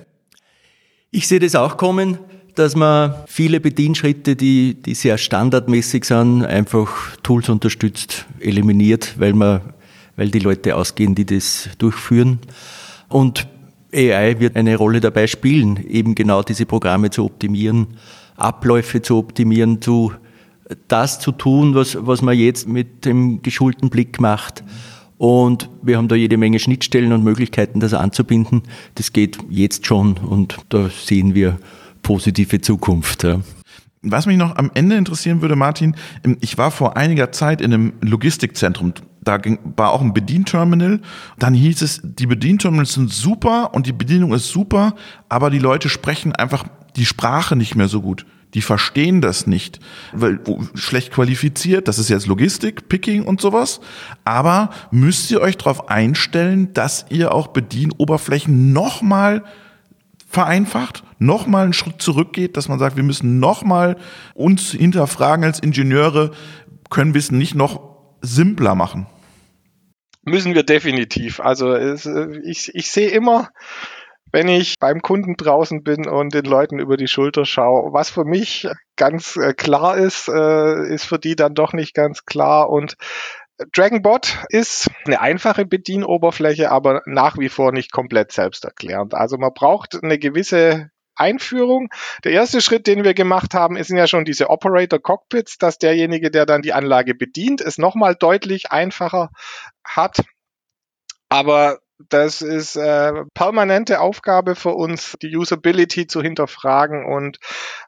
Ich 1.10 1.26
sehe 1.26 1.40
das 1.40 1.56
auch 1.56 1.76
kommen, 1.76 2.18
dass 2.54 2.76
man 2.76 3.14
viele 3.26 3.58
Bedienschritte, 3.58 4.36
die, 4.36 4.80
die 4.80 4.94
sehr 4.94 5.18
standardmäßig 5.18 6.04
sind, 6.04 6.44
einfach 6.44 7.16
Tools 7.22 7.48
unterstützt, 7.48 8.26
eliminiert, 8.38 9.18
weil 9.18 9.32
man, 9.32 9.60
weil 10.16 10.28
die 10.28 10.38
Leute 10.38 10.76
ausgehen, 10.76 11.14
die 11.14 11.26
das 11.26 11.68
durchführen. 11.78 12.38
Und 13.08 13.48
AI 13.92 14.38
wird 14.38 14.56
eine 14.56 14.76
Rolle 14.76 15.00
dabei 15.00 15.26
spielen, 15.26 15.84
eben 15.88 16.14
genau 16.14 16.42
diese 16.42 16.64
Programme 16.64 17.10
zu 17.10 17.24
optimieren, 17.24 17.96
Abläufe 18.36 19.02
zu 19.02 19.18
optimieren, 19.18 19.82
zu 19.82 20.12
das 20.88 21.18
zu 21.18 21.32
tun, 21.32 21.74
was, 21.74 21.96
was 22.00 22.22
man 22.22 22.36
jetzt 22.36 22.68
mit 22.68 23.04
dem 23.04 23.42
geschulten 23.42 23.90
Blick 23.90 24.20
macht. 24.20 24.64
Und 25.18 25.68
wir 25.82 25.98
haben 25.98 26.08
da 26.08 26.14
jede 26.14 26.38
Menge 26.38 26.58
Schnittstellen 26.58 27.12
und 27.12 27.22
Möglichkeiten, 27.22 27.80
das 27.80 27.92
anzubinden. 27.92 28.62
Das 28.94 29.12
geht 29.12 29.38
jetzt 29.50 29.84
schon 29.86 30.16
und 30.16 30.56
da 30.70 30.88
sehen 30.88 31.34
wir 31.34 31.58
positive 32.02 32.60
Zukunft. 32.60 33.24
Ja. 33.24 33.40
Was 34.02 34.24
mich 34.24 34.38
noch 34.38 34.56
am 34.56 34.70
Ende 34.72 34.96
interessieren 34.96 35.42
würde, 35.42 35.56
Martin, 35.56 35.94
ich 36.40 36.56
war 36.56 36.70
vor 36.70 36.96
einiger 36.96 37.32
Zeit 37.32 37.60
in 37.60 37.74
einem 37.74 37.92
Logistikzentrum. 38.00 38.94
Da 39.22 39.36
ging, 39.36 39.58
war 39.76 39.92
auch 39.92 40.00
ein 40.00 40.14
Bedienterminal. 40.14 41.00
Dann 41.38 41.52
hieß 41.52 41.82
es, 41.82 42.00
die 42.02 42.26
Bedienterminals 42.26 42.94
sind 42.94 43.12
super 43.12 43.74
und 43.74 43.86
die 43.86 43.92
Bedienung 43.92 44.32
ist 44.32 44.48
super, 44.48 44.94
aber 45.28 45.50
die 45.50 45.58
Leute 45.58 45.90
sprechen 45.90 46.34
einfach 46.34 46.64
die 46.96 47.04
Sprache 47.04 47.56
nicht 47.56 47.74
mehr 47.74 47.88
so 47.88 48.00
gut 48.00 48.24
die 48.54 48.62
verstehen 48.62 49.20
das 49.20 49.46
nicht, 49.46 49.80
weil 50.12 50.40
schlecht 50.74 51.12
qualifiziert, 51.12 51.88
das 51.88 51.98
ist 51.98 52.08
jetzt 52.08 52.26
Logistik, 52.26 52.88
Picking 52.88 53.24
und 53.24 53.40
sowas, 53.40 53.80
aber 54.24 54.70
müsst 54.90 55.30
ihr 55.30 55.40
euch 55.40 55.56
darauf 55.56 55.88
einstellen, 55.88 56.72
dass 56.72 57.06
ihr 57.10 57.32
auch 57.32 57.48
Bedienoberflächen 57.48 58.72
nochmal 58.72 59.44
vereinfacht, 60.28 61.02
nochmal 61.18 61.64
einen 61.64 61.72
Schritt 61.72 62.00
zurückgeht, 62.00 62.56
dass 62.56 62.68
man 62.68 62.78
sagt, 62.78 62.96
wir 62.96 63.02
müssen 63.02 63.40
nochmal 63.40 63.96
uns 64.34 64.70
hinterfragen 64.70 65.44
als 65.44 65.58
Ingenieure, 65.58 66.30
können 66.88 67.14
wir 67.14 67.18
es 67.18 67.30
nicht 67.30 67.54
noch 67.54 67.80
simpler 68.22 68.74
machen? 68.74 69.06
Müssen 70.24 70.54
wir 70.54 70.62
definitiv. 70.62 71.40
Also 71.40 71.74
ich, 71.76 72.74
ich 72.74 72.90
sehe 72.90 73.08
immer, 73.08 73.48
wenn 74.32 74.48
ich 74.48 74.76
beim 74.78 75.02
Kunden 75.02 75.34
draußen 75.36 75.82
bin 75.82 76.08
und 76.08 76.34
den 76.34 76.44
Leuten 76.44 76.78
über 76.78 76.96
die 76.96 77.08
Schulter 77.08 77.44
schaue. 77.44 77.92
Was 77.92 78.10
für 78.10 78.24
mich 78.24 78.68
ganz 78.96 79.36
äh, 79.36 79.54
klar 79.54 79.96
ist, 79.96 80.28
äh, 80.28 80.92
ist 80.92 81.04
für 81.04 81.18
die 81.18 81.36
dann 81.36 81.54
doch 81.54 81.72
nicht 81.72 81.94
ganz 81.94 82.24
klar. 82.24 82.70
Und 82.70 82.96
DragonBot 83.72 84.38
ist 84.48 84.90
eine 85.04 85.20
einfache 85.20 85.66
Bedienoberfläche, 85.66 86.70
aber 86.70 87.02
nach 87.06 87.38
wie 87.38 87.48
vor 87.48 87.72
nicht 87.72 87.92
komplett 87.92 88.32
selbsterklärend. 88.32 89.14
Also 89.14 89.36
man 89.36 89.52
braucht 89.52 90.02
eine 90.02 90.18
gewisse 90.18 90.90
Einführung. 91.14 91.90
Der 92.24 92.32
erste 92.32 92.62
Schritt, 92.62 92.86
den 92.86 93.04
wir 93.04 93.14
gemacht 93.14 93.52
haben, 93.52 93.82
sind 93.82 93.98
ja 93.98 94.06
schon 94.06 94.24
diese 94.24 94.48
Operator 94.48 94.98
Cockpits, 94.98 95.58
dass 95.58 95.78
derjenige, 95.78 96.30
der 96.30 96.46
dann 96.46 96.62
die 96.62 96.72
Anlage 96.72 97.14
bedient, 97.14 97.60
es 97.60 97.76
nochmal 97.76 98.14
deutlich 98.14 98.72
einfacher 98.72 99.30
hat. 99.84 100.22
Aber 101.28 101.80
das 102.08 102.42
ist 102.42 102.76
äh, 102.76 103.12
permanente 103.34 104.00
Aufgabe 104.00 104.54
für 104.54 104.74
uns, 104.74 105.16
die 105.22 105.36
Usability 105.36 106.06
zu 106.06 106.22
hinterfragen 106.22 107.04
und 107.04 107.38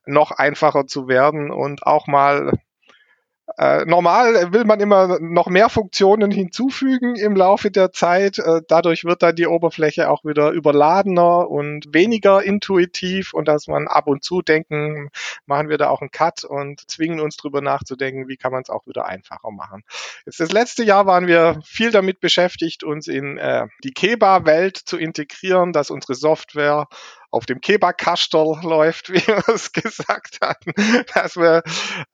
noch 0.04 0.30
einfacher 0.32 0.86
zu 0.86 1.08
werden 1.08 1.50
und 1.50 1.86
auch 1.86 2.06
mal 2.06 2.52
äh, 3.58 3.84
normal 3.84 4.52
will 4.52 4.64
man 4.64 4.80
immer 4.80 5.18
noch 5.20 5.48
mehr 5.48 5.68
Funktionen 5.68 6.30
hinzufügen 6.30 7.16
im 7.16 7.36
Laufe 7.36 7.70
der 7.70 7.92
Zeit. 7.92 8.38
Äh, 8.38 8.62
dadurch 8.68 9.04
wird 9.04 9.22
dann 9.22 9.36
die 9.36 9.46
Oberfläche 9.46 10.10
auch 10.10 10.24
wieder 10.24 10.50
überladener 10.50 11.50
und 11.50 11.86
weniger 11.92 12.42
intuitiv 12.42 13.34
und 13.34 13.48
dass 13.48 13.66
man 13.66 13.88
ab 13.88 14.06
und 14.06 14.24
zu 14.24 14.42
denken, 14.42 15.10
machen 15.46 15.68
wir 15.68 15.78
da 15.78 15.88
auch 15.88 16.00
einen 16.00 16.10
Cut 16.10 16.44
und 16.44 16.88
zwingen 16.90 17.20
uns 17.20 17.36
drüber 17.36 17.60
nachzudenken, 17.60 18.28
wie 18.28 18.36
kann 18.36 18.52
man 18.52 18.62
es 18.62 18.70
auch 18.70 18.86
wieder 18.86 19.06
einfacher 19.06 19.50
machen. 19.50 19.82
Jetzt 20.26 20.40
das 20.40 20.52
letzte 20.52 20.84
Jahr 20.84 21.06
waren 21.06 21.26
wir 21.26 21.60
viel 21.64 21.90
damit 21.90 22.20
beschäftigt, 22.20 22.84
uns 22.84 23.08
in 23.08 23.38
äh, 23.38 23.66
die 23.84 23.92
Keba-Welt 23.92 24.76
zu 24.76 24.96
integrieren, 24.96 25.72
dass 25.72 25.90
unsere 25.90 26.14
Software 26.14 26.86
auf 27.32 27.46
dem 27.46 27.60
Keba-Kastel 27.60 28.58
läuft, 28.62 29.10
wie 29.12 29.26
wir 29.26 29.42
es 29.48 29.72
gesagt 29.72 30.38
hatten, 30.40 30.72
dass 31.14 31.36
wir 31.36 31.62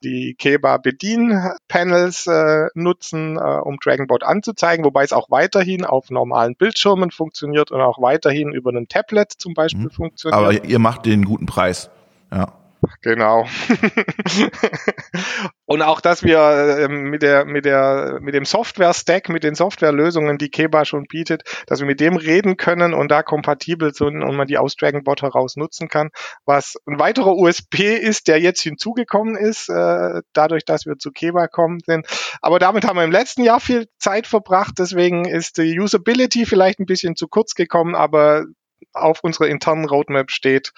die 0.01 0.35
Keba-Bedienpanels 0.35 2.25
äh, 2.27 2.67
nutzen, 2.73 3.37
äh, 3.37 3.39
um 3.39 3.77
Dragonbot 3.77 4.23
anzuzeigen, 4.23 4.83
wobei 4.85 5.03
es 5.03 5.13
auch 5.13 5.29
weiterhin 5.29 5.85
auf 5.85 6.09
normalen 6.09 6.55
Bildschirmen 6.55 7.11
funktioniert 7.11 7.71
und 7.71 7.81
auch 7.81 8.01
weiterhin 8.01 8.51
über 8.53 8.71
ein 8.71 8.87
Tablet 8.87 9.31
zum 9.31 9.53
Beispiel 9.53 9.85
mhm. 9.85 9.91
funktioniert. 9.91 10.39
Aber 10.39 10.63
ihr 10.63 10.79
macht 10.79 11.05
den 11.05 11.25
guten 11.25 11.45
Preis. 11.45 11.91
Ja. 12.31 12.58
Genau. 13.01 13.45
und 15.65 15.81
auch, 15.81 16.01
dass 16.01 16.23
wir 16.23 16.77
ähm, 16.79 17.09
mit 17.09 17.21
der, 17.21 17.45
mit 17.45 17.65
der, 17.65 18.19
mit 18.21 18.33
dem 18.33 18.45
Software-Stack, 18.45 19.29
mit 19.29 19.43
den 19.43 19.55
Softwarelösungen, 19.55 20.37
die 20.37 20.49
Keba 20.49 20.85
schon 20.85 21.03
bietet, 21.03 21.43
dass 21.67 21.79
wir 21.79 21.87
mit 21.87 21.99
dem 21.99 22.15
reden 22.15 22.57
können 22.57 22.93
und 22.93 23.09
da 23.09 23.23
kompatibel 23.23 23.93
sind 23.93 24.23
und 24.23 24.35
man 24.35 24.47
die 24.47 24.57
aus 24.57 24.75
Dragonbot 24.75 25.21
heraus 25.21 25.57
nutzen 25.57 25.89
kann. 25.89 26.09
Was 26.45 26.77
ein 26.85 26.99
weiterer 26.99 27.35
USP 27.35 27.95
ist, 27.95 28.27
der 28.27 28.39
jetzt 28.39 28.61
hinzugekommen 28.61 29.35
ist, 29.35 29.69
äh, 29.69 30.21
dadurch, 30.33 30.63
dass 30.63 30.85
wir 30.85 30.97
zu 30.97 31.11
Keba 31.11 31.47
kommen 31.47 31.79
sind. 31.85 32.07
Aber 32.41 32.59
damit 32.59 32.85
haben 32.85 32.97
wir 32.97 33.03
im 33.03 33.11
letzten 33.11 33.43
Jahr 33.43 33.59
viel 33.59 33.87
Zeit 33.97 34.27
verbracht. 34.27 34.75
Deswegen 34.79 35.25
ist 35.25 35.57
die 35.57 35.79
Usability 35.79 36.45
vielleicht 36.45 36.79
ein 36.79 36.85
bisschen 36.85 37.15
zu 37.15 37.27
kurz 37.27 37.55
gekommen, 37.55 37.95
aber 37.95 38.45
auf 38.93 39.23
unserer 39.23 39.47
internen 39.47 39.85
Roadmap 39.85 40.31
steht. 40.31 40.73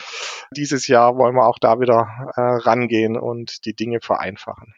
Dieses 0.56 0.88
Jahr 0.88 1.18
wollen 1.18 1.36
wir 1.36 1.48
auch 1.48 1.60
da 1.60 1.80
wieder 1.80 2.32
äh, 2.36 2.42
rangehen 2.42 3.18
und 3.18 3.66
die 3.66 3.74
Dinge 3.74 4.02
vereinfachen. 4.02 4.74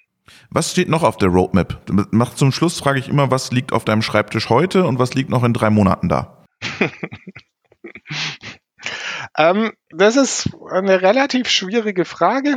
Was 0.49 0.71
steht 0.71 0.89
noch 0.89 1.03
auf 1.03 1.17
der 1.17 1.29
Roadmap? 1.29 1.81
Mach 2.11 2.33
zum 2.33 2.51
Schluss 2.51 2.79
frage 2.79 2.99
ich 2.99 3.09
immer, 3.09 3.31
was 3.31 3.51
liegt 3.51 3.73
auf 3.73 3.85
deinem 3.85 4.01
Schreibtisch 4.01 4.49
heute 4.49 4.85
und 4.85 4.99
was 4.99 5.13
liegt 5.13 5.29
noch 5.29 5.43
in 5.43 5.53
drei 5.53 5.69
Monaten 5.69 6.07
da? 6.09 6.45
ähm, 9.37 9.73
das 9.89 10.15
ist 10.15 10.49
eine 10.69 11.01
relativ 11.01 11.49
schwierige 11.49 12.05
Frage. 12.05 12.55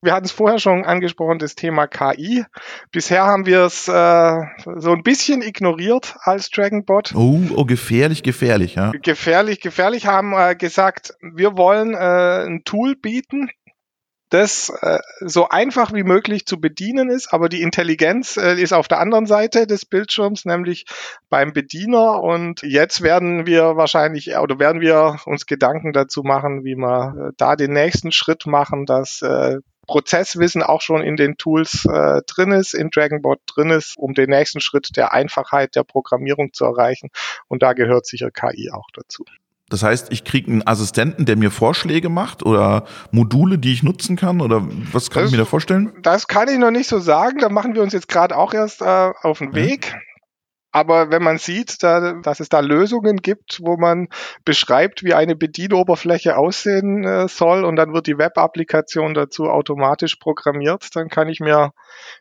Wir 0.00 0.12
hatten 0.12 0.26
es 0.26 0.32
vorher 0.32 0.60
schon 0.60 0.84
angesprochen, 0.84 1.40
das 1.40 1.56
Thema 1.56 1.88
KI. 1.88 2.44
Bisher 2.92 3.24
haben 3.24 3.46
wir 3.46 3.62
es 3.62 3.88
äh, 3.88 4.36
so 4.76 4.92
ein 4.92 5.02
bisschen 5.02 5.42
ignoriert 5.42 6.14
als 6.20 6.50
Dragonbot. 6.50 7.14
Oh, 7.16 7.40
oh 7.56 7.64
gefährlich, 7.64 8.22
gefährlich, 8.22 8.76
ja. 8.76 8.92
Gefährlich, 9.02 9.60
gefährlich 9.60 10.06
haben 10.06 10.34
äh, 10.34 10.54
gesagt, 10.54 11.14
wir 11.20 11.56
wollen 11.56 11.94
äh, 11.94 12.46
ein 12.46 12.62
Tool 12.64 12.94
bieten, 12.94 13.50
das 14.30 14.70
äh, 14.82 14.98
so 15.20 15.48
einfach 15.48 15.92
wie 15.92 16.02
möglich 16.02 16.46
zu 16.46 16.60
bedienen 16.60 17.08
ist, 17.08 17.32
aber 17.32 17.48
die 17.48 17.62
Intelligenz 17.62 18.36
äh, 18.36 18.54
ist 18.60 18.72
auf 18.72 18.86
der 18.86 19.00
anderen 19.00 19.26
Seite 19.26 19.66
des 19.66 19.86
Bildschirms, 19.86 20.44
nämlich 20.44 20.84
beim 21.30 21.52
Bediener. 21.52 22.22
Und 22.22 22.62
jetzt 22.62 23.02
werden 23.02 23.46
wir 23.46 23.76
wahrscheinlich 23.76 24.36
oder 24.36 24.58
werden 24.58 24.80
wir 24.80 25.16
uns 25.24 25.46
Gedanken 25.46 25.92
dazu 25.92 26.22
machen, 26.22 26.64
wie 26.64 26.76
wir 26.76 27.30
äh, 27.30 27.32
da 27.36 27.56
den 27.56 27.72
nächsten 27.72 28.12
Schritt 28.12 28.46
machen, 28.46 28.84
dass 28.84 29.22
äh, 29.22 29.56
Prozesswissen 29.88 30.62
auch 30.62 30.80
schon 30.80 31.02
in 31.02 31.16
den 31.16 31.36
Tools 31.36 31.84
äh, 31.86 32.22
drin 32.26 32.52
ist, 32.52 32.74
in 32.74 32.90
Dragonbot 32.90 33.40
drin 33.46 33.70
ist, 33.70 33.98
um 33.98 34.14
den 34.14 34.30
nächsten 34.30 34.60
Schritt 34.60 34.96
der 34.96 35.12
Einfachheit 35.12 35.74
der 35.74 35.82
Programmierung 35.82 36.52
zu 36.52 36.64
erreichen. 36.64 37.08
Und 37.48 37.64
da 37.64 37.72
gehört 37.72 38.06
sicher 38.06 38.30
KI 38.30 38.70
auch 38.70 38.86
dazu. 38.92 39.24
Das 39.70 39.82
heißt, 39.82 40.12
ich 40.12 40.24
kriege 40.24 40.50
einen 40.50 40.66
Assistenten, 40.66 41.26
der 41.26 41.36
mir 41.36 41.50
Vorschläge 41.50 42.08
macht 42.08 42.42
oder 42.42 42.86
Module, 43.10 43.58
die 43.58 43.72
ich 43.72 43.82
nutzen 43.82 44.16
kann? 44.16 44.40
Oder 44.40 44.66
was 44.92 45.10
kann 45.10 45.22
das, 45.22 45.30
ich 45.30 45.36
mir 45.36 45.42
da 45.42 45.48
vorstellen? 45.48 45.92
Das 46.02 46.26
kann 46.26 46.48
ich 46.48 46.58
noch 46.58 46.70
nicht 46.70 46.88
so 46.88 47.00
sagen. 47.00 47.38
Da 47.38 47.50
machen 47.50 47.74
wir 47.74 47.82
uns 47.82 47.92
jetzt 47.92 48.08
gerade 48.08 48.36
auch 48.36 48.54
erst 48.54 48.80
äh, 48.80 49.12
auf 49.22 49.38
den 49.38 49.54
Weg. 49.54 49.94
Aber 50.70 51.10
wenn 51.10 51.22
man 51.22 51.38
sieht, 51.38 51.82
da, 51.82 52.12
dass 52.22 52.40
es 52.40 52.50
da 52.50 52.60
Lösungen 52.60 53.16
gibt, 53.16 53.60
wo 53.62 53.78
man 53.78 54.08
beschreibt, 54.44 55.02
wie 55.02 55.14
eine 55.14 55.34
Bedienoberfläche 55.34 56.36
aussehen 56.36 57.04
äh, 57.04 57.26
soll 57.26 57.64
und 57.64 57.76
dann 57.76 57.94
wird 57.94 58.06
die 58.06 58.18
Web-Applikation 58.18 59.14
dazu 59.14 59.48
automatisch 59.48 60.16
programmiert, 60.16 60.94
dann 60.94 61.08
kann 61.08 61.28
ich 61.30 61.40
mir 61.40 61.72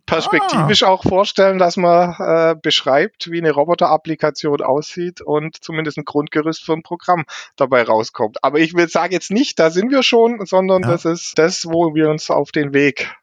perspektivisch 0.06 0.84
ah. 0.84 0.88
auch 0.88 1.04
vorstellen, 1.04 1.58
dass 1.58 1.76
man 1.76 2.16
äh, 2.20 2.56
beschreibt, 2.56 3.30
wie 3.30 3.40
eine 3.40 3.52
Roboter-Applikation 3.52 4.62
aussieht 4.62 5.20
und 5.20 5.62
zumindest 5.62 5.98
ein 5.98 6.06
Grundgerüst 6.06 6.64
für 6.64 6.74
ein 6.74 6.84
Programm 6.84 7.26
dabei 7.58 7.84
rauskommt. 7.84 8.44
Aber 8.44 8.60
ich 8.60 8.74
will 8.74 8.88
sagen 8.88 9.12
jetzt 9.12 9.30
nicht, 9.30 9.60
da 9.60 9.72
sind 9.72 9.92
wir 9.92 10.04
schon, 10.04 10.46
sondern 10.46 10.84
ja. 10.84 10.92
das 10.92 11.04
ist 11.04 11.38
das, 11.38 11.66
wo 11.66 11.94
wir 11.96 12.10
uns 12.10 12.30
auf 12.30 12.54
den 12.54 12.74
Weg 12.74 13.14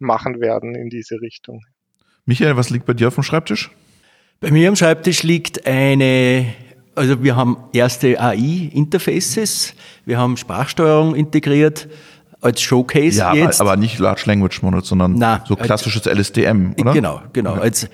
machen 0.00 0.40
werden 0.40 0.74
in 0.74 0.90
diese 0.90 1.20
Richtung. 1.20 1.60
Michael, 2.24 2.56
was 2.56 2.70
liegt 2.70 2.86
bei 2.86 2.94
dir 2.94 3.08
auf 3.08 3.14
dem 3.14 3.22
Schreibtisch? 3.22 3.70
Bei 4.42 4.50
mir 4.50 4.68
am 4.68 4.74
Schreibtisch 4.74 5.22
liegt 5.22 5.68
eine, 5.68 6.46
also 6.96 7.22
wir 7.22 7.36
haben 7.36 7.56
erste 7.72 8.20
AI-Interfaces, 8.20 9.72
wir 10.04 10.18
haben 10.18 10.36
Sprachsteuerung 10.36 11.14
integriert 11.14 11.88
als 12.40 12.60
Showcase 12.60 13.18
ja, 13.18 13.34
jetzt. 13.34 13.60
aber 13.60 13.76
nicht 13.76 14.00
Large 14.00 14.22
Language 14.26 14.60
Models, 14.62 14.88
sondern 14.88 15.14
Na, 15.16 15.44
so 15.46 15.54
klassisches 15.54 16.08
als, 16.08 16.18
LSDM, 16.18 16.74
oder? 16.76 16.92
Genau, 16.92 17.22
genau. 17.32 17.52
Okay. 17.52 17.60
Als 17.60 17.88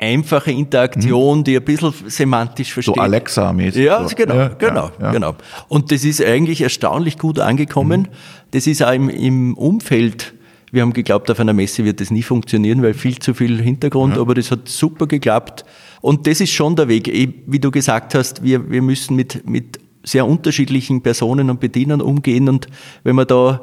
einfache 0.00 0.50
Interaktion, 0.50 1.38
mhm. 1.38 1.44
die 1.44 1.56
ein 1.56 1.64
bisschen 1.64 1.94
semantisch 2.08 2.72
versteht. 2.72 2.96
So 2.96 3.00
Alexa-mäßig. 3.00 3.84
Ja, 3.84 4.08
so. 4.08 4.16
genau, 4.16 4.34
ja, 4.34 4.48
genau, 4.48 4.90
ja, 5.00 5.12
genau. 5.12 5.36
Und 5.68 5.92
das 5.92 6.02
ist 6.02 6.20
eigentlich 6.20 6.60
erstaunlich 6.60 7.18
gut 7.18 7.38
angekommen. 7.38 8.00
Mhm. 8.00 8.08
Das 8.50 8.66
ist 8.66 8.82
auch 8.82 8.92
im, 8.92 9.08
im 9.08 9.54
Umfeld 9.54 10.34
wir 10.74 10.82
haben 10.82 10.92
geglaubt, 10.92 11.30
auf 11.30 11.40
einer 11.40 11.52
Messe 11.52 11.84
wird 11.84 12.00
das 12.00 12.10
nie 12.10 12.22
funktionieren, 12.22 12.82
weil 12.82 12.94
viel 12.94 13.18
zu 13.18 13.32
viel 13.32 13.62
Hintergrund, 13.62 14.16
ja. 14.16 14.20
aber 14.20 14.34
das 14.34 14.50
hat 14.50 14.68
super 14.68 15.06
geklappt. 15.06 15.64
Und 16.00 16.26
das 16.26 16.40
ist 16.40 16.50
schon 16.50 16.76
der 16.76 16.88
Weg. 16.88 17.06
Wie 17.46 17.58
du 17.58 17.70
gesagt 17.70 18.14
hast, 18.14 18.42
wir, 18.42 18.70
wir 18.70 18.82
müssen 18.82 19.16
mit, 19.16 19.48
mit 19.48 19.78
sehr 20.02 20.26
unterschiedlichen 20.26 21.00
Personen 21.00 21.48
und 21.48 21.60
Bedienern 21.60 22.00
umgehen 22.00 22.48
und 22.48 22.66
wenn 23.04 23.16
man 23.16 23.26
da 23.26 23.62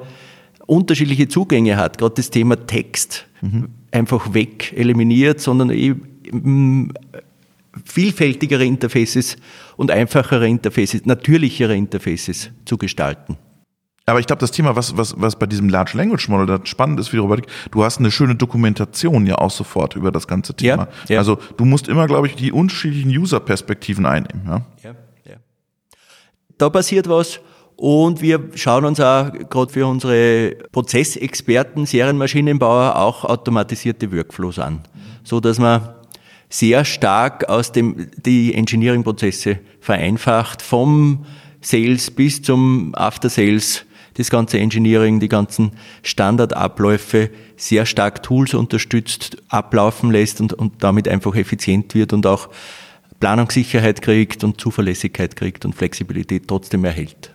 unterschiedliche 0.65 1.27
Zugänge 1.27 1.77
hat, 1.77 1.97
gerade 1.97 2.15
das 2.15 2.29
Thema 2.29 2.55
Text 2.65 3.27
mhm. 3.41 3.67
einfach 3.91 4.33
weg 4.33 4.73
eliminiert, 4.75 5.39
sondern 5.39 5.69
eben 5.69 6.93
vielfältigere 7.83 8.65
Interfaces 8.65 9.37
und 9.77 9.91
einfachere 9.91 10.47
Interfaces, 10.47 11.05
natürlichere 11.05 11.75
Interfaces 11.75 12.51
zu 12.65 12.77
gestalten. 12.77 13.37
Aber 14.05 14.19
ich 14.19 14.25
glaube, 14.25 14.39
das 14.39 14.51
Thema, 14.51 14.75
was, 14.75 14.97
was, 14.97 15.13
was 15.17 15.37
bei 15.37 15.45
diesem 15.45 15.69
Large 15.69 15.95
Language 15.95 16.27
Model 16.27 16.45
da 16.45 16.65
spannend 16.65 16.99
ist 16.99 17.09
für 17.09 17.17
die 17.17 17.21
Robotik, 17.21 17.45
du 17.69 17.83
hast 17.83 17.99
eine 17.99 18.11
schöne 18.11 18.35
Dokumentation 18.35 19.25
ja 19.27 19.35
auch 19.37 19.51
sofort 19.51 19.95
über 19.95 20.11
das 20.11 20.27
ganze 20.27 20.55
Thema. 20.55 20.87
Ja, 21.07 21.15
ja. 21.15 21.19
Also 21.19 21.37
du 21.57 21.65
musst 21.65 21.87
immer, 21.87 22.07
glaube 22.07 22.27
ich, 22.27 22.35
die 22.35 22.51
unterschiedlichen 22.51 23.09
User-Perspektiven 23.09 24.05
einnehmen. 24.05 24.41
Ja? 24.47 24.61
Ja, 24.83 24.95
ja. 25.25 25.35
Da 26.57 26.69
passiert 26.69 27.07
was. 27.07 27.39
Und 27.75 28.21
wir 28.21 28.49
schauen 28.55 28.85
uns 28.85 28.99
auch 28.99 29.31
gerade 29.49 29.71
für 29.71 29.87
unsere 29.87 30.55
Prozessexperten, 30.71 31.85
Serienmaschinenbauer 31.85 32.95
auch 32.95 33.25
automatisierte 33.25 34.11
Workflows 34.11 34.59
an, 34.59 34.81
so 35.23 35.39
dass 35.39 35.57
man 35.57 35.89
sehr 36.49 36.85
stark 36.85 37.49
aus 37.49 37.71
dem 37.71 38.11
die 38.23 38.53
Engineering-Prozesse 38.53 39.59
vereinfacht 39.79 40.61
vom 40.61 41.25
Sales 41.61 42.11
bis 42.11 42.41
zum 42.41 42.93
After 42.93 43.29
Sales 43.29 43.85
das 44.15 44.29
ganze 44.29 44.59
Engineering, 44.59 45.19
die 45.19 45.29
ganzen 45.29 45.71
Standardabläufe 46.03 47.29
sehr 47.55 47.85
stark 47.85 48.23
Tools 48.23 48.53
unterstützt, 48.53 49.37
ablaufen 49.49 50.11
lässt 50.11 50.41
und, 50.41 50.53
und 50.53 50.83
damit 50.83 51.07
einfach 51.07 51.35
effizient 51.35 51.95
wird 51.95 52.13
und 52.13 52.25
auch 52.25 52.49
Planungssicherheit 53.19 54.01
kriegt 54.01 54.43
und 54.43 54.59
Zuverlässigkeit 54.59 55.35
kriegt 55.35 55.63
und 55.63 55.73
Flexibilität 55.73 56.47
trotzdem 56.47 56.83
erhält. 56.83 57.33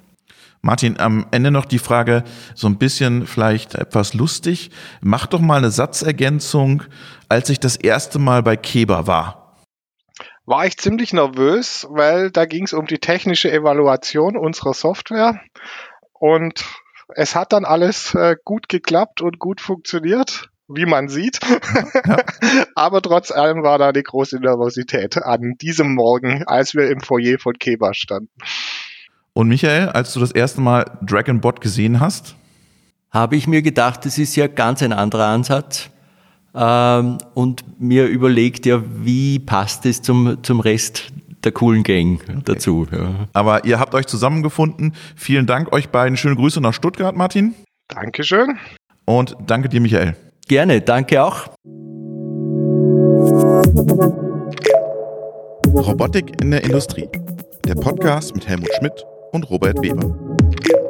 Martin, 0.60 0.98
am 0.98 1.26
Ende 1.30 1.52
noch 1.52 1.64
die 1.64 1.78
Frage, 1.78 2.24
so 2.56 2.66
ein 2.66 2.76
bisschen 2.76 3.26
vielleicht 3.26 3.76
etwas 3.76 4.14
lustig. 4.14 4.70
Mach 5.00 5.26
doch 5.26 5.40
mal 5.40 5.58
eine 5.58 5.70
Satzergänzung, 5.70 6.82
als 7.28 7.50
ich 7.50 7.60
das 7.60 7.76
erste 7.76 8.18
Mal 8.18 8.42
bei 8.42 8.56
Keber 8.56 9.06
war. 9.06 9.54
War 10.44 10.66
ich 10.66 10.76
ziemlich 10.76 11.12
nervös, 11.12 11.86
weil 11.90 12.30
da 12.30 12.46
ging 12.46 12.64
es 12.64 12.72
um 12.72 12.86
die 12.86 12.98
technische 12.98 13.50
Evaluation 13.50 14.36
unserer 14.36 14.74
Software 14.74 15.40
und 16.18 16.64
es 17.14 17.34
hat 17.34 17.52
dann 17.52 17.64
alles 17.64 18.14
äh, 18.14 18.36
gut 18.44 18.68
geklappt 18.68 19.22
und 19.22 19.38
gut 19.38 19.60
funktioniert 19.60 20.50
wie 20.68 20.86
man 20.86 21.08
sieht. 21.08 21.38
Ja. 22.06 22.16
Aber 22.74 23.00
trotz 23.02 23.30
allem 23.30 23.62
war 23.62 23.78
da 23.78 23.88
eine 23.88 24.02
große 24.02 24.38
Nervosität 24.38 25.16
an 25.22 25.54
diesem 25.60 25.94
Morgen, 25.94 26.44
als 26.44 26.74
wir 26.74 26.90
im 26.90 27.00
Foyer 27.00 27.38
von 27.38 27.54
Keba 27.54 27.94
standen. 27.94 28.30
Und 29.32 29.48
Michael, 29.48 29.90
als 29.90 30.12
du 30.14 30.20
das 30.20 30.32
erste 30.32 30.60
Mal 30.60 30.98
Dragonbot 31.02 31.60
gesehen 31.60 32.00
hast? 32.00 32.36
Habe 33.10 33.36
ich 33.36 33.46
mir 33.46 33.62
gedacht, 33.62 34.04
das 34.04 34.18
ist 34.18 34.34
ja 34.36 34.46
ganz 34.46 34.82
ein 34.82 34.92
anderer 34.92 35.26
Ansatz. 35.26 35.90
Ähm, 36.54 37.18
und 37.34 37.80
mir 37.80 38.06
überlegt 38.06 38.66
ja, 38.66 38.82
wie 39.04 39.38
passt 39.38 39.86
es 39.86 40.02
zum, 40.02 40.42
zum 40.42 40.60
Rest 40.60 41.12
der 41.46 41.52
coolen 41.52 41.82
Gang 41.82 42.20
okay. 42.22 42.38
dazu. 42.44 42.86
Ja. 42.92 43.28
Aber 43.32 43.64
ihr 43.64 43.80
habt 43.80 43.94
euch 43.94 44.06
zusammengefunden. 44.06 44.92
Vielen 45.14 45.46
Dank 45.46 45.72
euch 45.72 45.88
beiden. 45.88 46.18
Schöne 46.18 46.36
Grüße 46.36 46.60
nach 46.60 46.74
Stuttgart, 46.74 47.16
Martin. 47.16 47.54
Dankeschön. 47.88 48.58
Und 49.06 49.36
danke 49.46 49.68
dir, 49.68 49.80
Michael. 49.80 50.16
Gerne, 50.48 50.80
danke 50.80 51.22
auch. 51.22 51.48
Robotik 55.74 56.40
in 56.42 56.50
der 56.50 56.64
Industrie. 56.64 57.08
Der 57.64 57.74
Podcast 57.74 58.34
mit 58.34 58.46
Helmut 58.46 58.70
Schmidt 58.78 59.04
und 59.32 59.48
Robert 59.50 59.80
Weber. 59.82 60.85